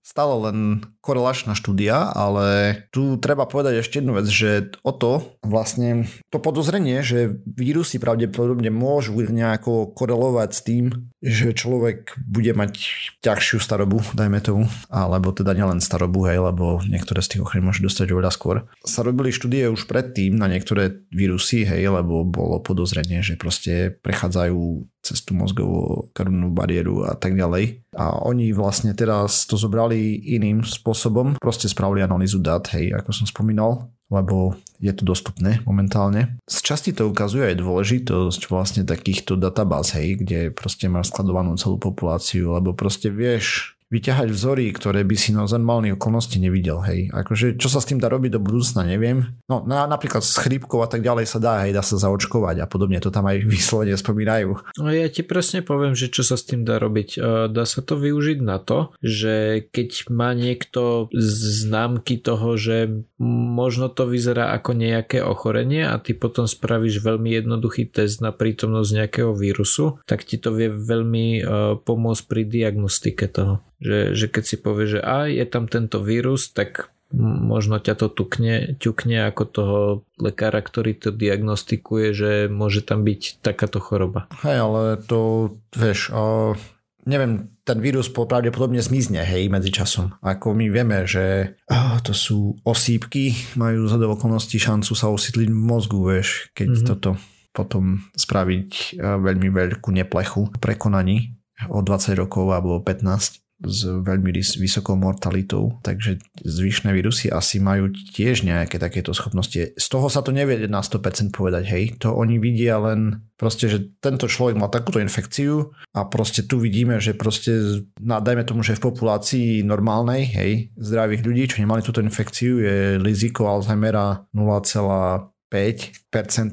stále 0.06 0.34
len 0.48 0.86
korelačná 1.06 1.54
štúdia, 1.54 2.10
ale 2.10 2.82
tu 2.89 3.22
treba 3.22 3.46
povedať 3.46 3.86
ešte 3.86 4.02
jednu 4.02 4.18
vec, 4.18 4.26
že 4.26 4.74
o 4.82 4.89
to 4.89 5.38
vlastne 5.46 6.10
to 6.34 6.41
podozrenie, 6.41 7.06
že 7.06 7.38
vírusy 7.46 8.02
pravdepodobne 8.02 8.74
môžu 8.74 9.13
nejako 9.13 9.94
korelovať 9.94 10.50
s 10.50 10.62
tým, 10.65 10.84
že 11.22 11.54
človek 11.54 12.18
bude 12.26 12.58
mať 12.58 12.74
ťažšiu 13.22 13.62
starobu, 13.62 14.02
dajme 14.18 14.41
tomu, 14.41 14.65
alebo 14.89 15.30
teda 15.30 15.54
nielen 15.54 15.78
starobu, 15.78 16.26
hej, 16.26 16.41
lebo 16.41 16.82
niektoré 16.82 17.22
z 17.22 17.38
tých 17.38 17.41
ochorení 17.46 17.70
môže 17.70 17.86
dostať 17.86 18.10
oveľa 18.10 18.32
skôr. 18.34 18.56
Sa 18.82 19.06
robili 19.06 19.30
štúdie 19.30 19.70
už 19.70 19.86
predtým 19.86 20.34
na 20.34 20.50
niektoré 20.50 21.06
vírusy, 21.13 21.70
hej, 21.70 21.86
lebo 21.94 22.26
bolo 22.26 22.62
podozrenie, 22.65 23.22
že 23.22 23.38
proste 23.38 23.94
prechádzajú 24.02 24.89
cez 25.06 25.22
tú 25.22 25.38
mozgovú 25.38 26.10
krvnú 26.18 26.50
bariéru 26.50 27.06
a 27.06 27.13
tak 27.13 27.38
ďalej. 27.38 27.86
A 27.94 28.26
oni 28.26 28.50
vlastne 28.58 28.98
teraz 28.98 29.46
to 29.46 29.54
zobrali 29.54 30.18
iným 30.18 30.65
spôsobom 30.65 30.95
spôsobom. 30.96 31.36
Proste 31.44 31.68
spravili 31.68 32.00
analýzu 32.00 32.40
dát, 32.40 32.64
hej, 32.72 32.96
ako 32.96 33.12
som 33.12 33.28
spomínal, 33.28 33.92
lebo 34.08 34.56
je 34.80 34.96
to 34.96 35.04
dostupné 35.04 35.60
momentálne. 35.68 36.40
Z 36.48 36.64
časti 36.64 36.96
to 36.96 37.12
ukazuje 37.12 37.52
aj 37.52 37.60
dôležitosť 37.60 38.42
vlastne 38.48 38.88
takýchto 38.88 39.36
databáz, 39.36 39.92
hej, 40.00 40.24
kde 40.24 40.56
proste 40.56 40.88
máš 40.88 41.12
skladovanú 41.12 41.60
celú 41.60 41.76
populáciu, 41.76 42.56
lebo 42.56 42.72
proste 42.72 43.12
vieš 43.12 43.75
vyťahať 43.93 44.34
vzory, 44.34 44.74
ktoré 44.74 45.06
by 45.06 45.15
si 45.15 45.30
na 45.30 45.45
normálnych 45.45 45.95
okolnosti 45.95 46.36
nevidel, 46.41 46.82
hej. 46.82 47.13
Akože, 47.13 47.56
čo 47.62 47.69
sa 47.69 47.78
s 47.78 47.86
tým 47.86 48.02
dá 48.02 48.10
robiť 48.10 48.36
do 48.36 48.41
budúcna, 48.41 48.82
neviem. 48.82 49.38
No, 49.45 49.62
na, 49.62 49.86
napríklad 49.86 50.26
s 50.26 50.41
chrípkou 50.41 50.82
a 50.82 50.89
tak 50.89 51.06
ďalej 51.06 51.30
sa 51.30 51.38
dá, 51.38 51.54
hej, 51.63 51.71
dá 51.78 51.86
sa 51.86 52.02
zaočkovať 52.02 52.65
a 52.65 52.69
podobne, 52.69 52.98
to 52.98 53.13
tam 53.13 53.30
aj 53.30 53.45
vyslovene 53.54 53.93
spomínajú. 53.93 54.58
No 54.82 54.89
ja 54.89 55.06
ti 55.13 55.21
presne 55.21 55.62
poviem, 55.62 55.93
že 55.93 56.10
čo 56.10 56.26
sa 56.26 56.34
s 56.34 56.50
tým 56.50 56.65
dá 56.65 56.82
robiť. 56.82 57.10
E, 57.15 57.19
dá 57.54 57.63
sa 57.69 57.86
to 57.86 57.93
využiť 58.02 58.39
na 58.41 58.58
to, 58.58 58.89
že 59.06 59.67
keď 59.69 60.10
má 60.10 60.34
niekto 60.34 61.13
známky 61.13 62.17
toho, 62.17 62.58
že 62.58 63.06
možno 63.21 63.93
to 63.93 64.10
vyzerá 64.10 64.58
ako 64.58 64.74
nejaké 64.74 65.21
ochorenie 65.21 65.86
a 65.86 66.02
ty 66.02 66.17
potom 66.17 66.50
spravíš 66.50 67.06
veľmi 67.06 67.38
jednoduchý 67.38 67.86
test 67.93 68.19
na 68.19 68.34
prítomnosť 68.34 68.89
nejakého 68.91 69.32
vírusu, 69.38 70.02
tak 70.10 70.26
ti 70.26 70.41
to 70.41 70.50
vie 70.58 70.74
veľmi 70.74 71.26
e, 71.38 71.41
pomôcť 71.86 72.24
pri 72.26 72.41
diagnostike 72.50 73.30
toho. 73.30 73.62
Že, 73.84 74.16
že 74.16 74.26
keď 74.32 74.44
si 74.44 74.56
povie, 74.60 74.86
že 74.88 75.02
aj 75.04 75.28
je 75.36 75.46
tam 75.48 75.66
tento 75.68 76.00
vírus, 76.00 76.52
tak 76.52 76.96
možno 77.22 77.78
ťa 77.80 77.96
to 77.96 78.08
tukne, 78.12 78.76
ťukne 78.82 79.30
ako 79.30 79.44
toho 79.46 79.80
lekára, 80.20 80.60
ktorý 80.60 80.98
to 80.98 81.10
diagnostikuje, 81.14 82.12
že 82.12 82.32
môže 82.50 82.82
tam 82.84 83.06
byť 83.06 83.40
takáto 83.40 83.80
choroba. 83.80 84.28
Hej, 84.44 84.58
ale 84.60 84.82
to, 85.00 85.54
vieš, 85.78 86.10
o, 86.12 86.58
neviem, 87.06 87.54
ten 87.64 87.78
vírus 87.80 88.10
pravdepodobne 88.10 88.82
zmizne, 88.82 89.22
hej, 89.24 89.48
medzi 89.48 89.72
časom. 89.72 90.18
Ako 90.22 90.58
my 90.58 90.68
vieme, 90.68 91.06
že 91.06 91.56
oh, 91.70 92.02
to 92.02 92.12
sú 92.12 92.58
osýpky, 92.66 93.38
majú 93.56 93.86
za 93.88 94.02
okolností 94.02 94.58
šancu 94.60 94.92
sa 94.98 95.08
osídliť 95.10 95.50
v 95.50 95.56
mozgu, 95.56 96.00
vieš, 96.02 96.52
keď 96.58 96.70
mm-hmm. 96.74 96.90
toto 96.90 97.10
potom 97.56 98.04
spraviť 98.20 99.00
veľmi 99.00 99.48
veľkú 99.48 99.88
neplechu 99.96 100.52
prekonaní 100.60 101.40
o 101.72 101.80
20 101.80 102.20
rokov 102.20 102.52
alebo 102.52 102.84
15 102.84 103.45
s 103.63 103.88
veľmi 103.88 104.36
vysokou 104.36 105.00
mortalitou, 105.00 105.80
takže 105.80 106.20
zvyšné 106.44 106.91
vírusy 106.91 107.32
asi 107.32 107.63
majú 107.63 107.88
tiež 107.88 108.44
nejaké 108.44 108.76
takéto 108.76 109.15
schopnosti. 109.15 109.72
Z 109.80 109.88
toho 109.88 110.12
sa 110.12 110.20
to 110.20 110.36
nevie 110.36 110.68
na 110.68 110.84
100% 110.84 111.32
povedať, 111.32 111.63
hej, 111.72 111.96
to 111.96 112.12
oni 112.12 112.36
vidia 112.36 112.76
len 112.76 113.24
proste, 113.39 113.72
že 113.72 113.96
tento 114.04 114.28
človek 114.28 114.60
mal 114.60 114.68
takúto 114.68 115.00
infekciu 115.00 115.72
a 115.96 116.04
proste 116.04 116.44
tu 116.44 116.60
vidíme, 116.60 117.00
že 117.00 117.15
proste, 117.15 117.80
na, 118.04 118.20
dajme 118.20 118.44
tomu, 118.44 118.60
že 118.60 118.76
v 118.76 118.91
populácii 118.91 119.63
normálnej, 119.63 120.28
hej, 120.36 120.76
zdravých 120.76 121.24
ľudí, 121.24 121.48
čo 121.48 121.63
nemali 121.63 121.80
túto 121.80 122.04
infekciu, 122.04 122.60
je 122.60 123.00
riziko 123.00 123.48
Alzheimera 123.48 124.28
0,5% 124.36 125.32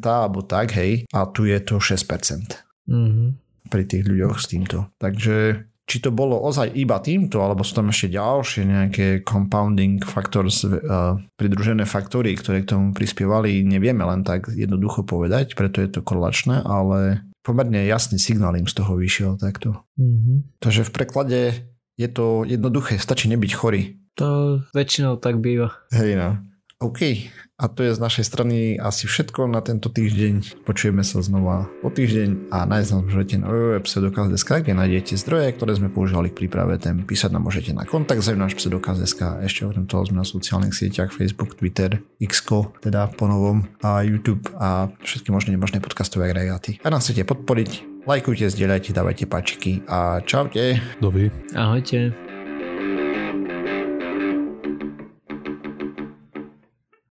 alebo 0.07 0.47
tak, 0.47 0.79
hej, 0.79 1.03
a 1.11 1.27
tu 1.27 1.51
je 1.51 1.59
to 1.59 1.83
6%. 1.83 2.63
Mm-hmm. 2.87 3.29
Pri 3.75 3.83
tých 3.91 4.07
ľuďoch 4.07 4.39
s 4.39 4.47
týmto. 4.47 4.87
Takže 5.03 5.67
či 5.83 5.99
to 5.99 6.15
bolo 6.15 6.39
ozaj 6.39 6.71
iba 6.79 7.03
týmto, 7.03 7.43
alebo 7.43 7.67
sú 7.67 7.75
tam 7.75 7.91
ešte 7.91 8.15
ďalšie 8.15 8.63
nejaké 8.65 9.07
compounding 9.27 10.01
factors, 10.01 10.63
uh, 10.63 11.19
pridružené 11.35 11.85
faktory, 11.85 12.39
ktoré 12.39 12.63
k 12.63 12.73
tomu 12.73 12.95
prispievali, 12.95 13.67
nevieme 13.67 14.07
len 14.07 14.23
tak 14.23 14.49
jednoducho 14.49 15.03
povedať, 15.03 15.59
preto 15.59 15.83
je 15.83 15.91
to 15.91 16.01
korelačné, 16.01 16.63
ale 16.63 17.27
pomerne 17.43 17.83
jasný 17.83 18.23
signál 18.23 18.55
im 18.55 18.71
z 18.71 18.79
toho 18.79 18.95
vyšiel 18.95 19.35
takto. 19.37 19.83
Mm-hmm. 19.99 20.63
Takže 20.63 20.87
v 20.87 20.95
preklade 20.95 21.41
je 21.99 22.09
to 22.09 22.47
jednoduché, 22.47 22.97
stačí 22.97 23.27
nebyť 23.29 23.53
chorý. 23.53 23.99
To 24.17 24.61
väčšinou 24.71 25.19
tak 25.19 25.43
býva. 25.43 25.75
Hej 25.91 26.15
no. 26.17 26.31
OK, 26.83 27.31
a 27.63 27.71
to 27.71 27.87
je 27.87 27.95
z 27.95 28.03
našej 28.03 28.25
strany 28.27 28.75
asi 28.75 29.07
všetko 29.07 29.47
na 29.47 29.63
tento 29.63 29.87
týždeň. 29.87 30.67
Počujeme 30.67 31.07
sa 31.07 31.23
znova 31.23 31.71
o 31.87 31.89
týždeň 31.95 32.51
a 32.51 32.67
nájsť 32.67 32.91
nás 32.91 33.03
môžete 33.07 33.39
na 33.39 33.47
www.pseudokaz.sk, 33.47 34.51
kde 34.67 34.75
nájdete 34.75 35.15
zdroje, 35.15 35.55
ktoré 35.55 35.79
sme 35.79 35.87
používali 35.87 36.35
k 36.35 36.43
príprave 36.43 36.75
tém. 36.83 37.07
Písať 37.07 37.31
nám 37.31 37.47
môžete 37.47 37.71
na 37.71 37.87
kontakt 37.87 38.27
náš 38.35 38.59
pseudokaz.sk. 38.59 39.47
Ešte 39.47 39.71
okrem 39.71 39.87
toho 39.87 40.03
sme 40.03 40.19
na 40.19 40.27
sociálnych 40.27 40.75
sieťach 40.75 41.15
Facebook, 41.15 41.55
Twitter, 41.55 42.03
X, 42.19 42.43
teda 42.83 43.07
po 43.15 43.31
novom 43.31 43.71
a 43.87 44.03
YouTube 44.03 44.51
a 44.59 44.91
všetky 45.07 45.31
možné 45.31 45.55
nemožné 45.55 45.79
podcastové 45.79 46.27
agregáty. 46.35 46.83
A 46.83 46.91
nás 46.91 47.07
chcete 47.07 47.23
podporiť, 47.23 48.03
lajkujte, 48.09 48.51
zdieľajte, 48.51 48.91
dávajte 48.91 49.31
páčiky 49.31 49.87
a 49.87 50.19
čaute. 50.27 50.83
Dovi. 50.99 51.31
Ahojte. 51.55 52.32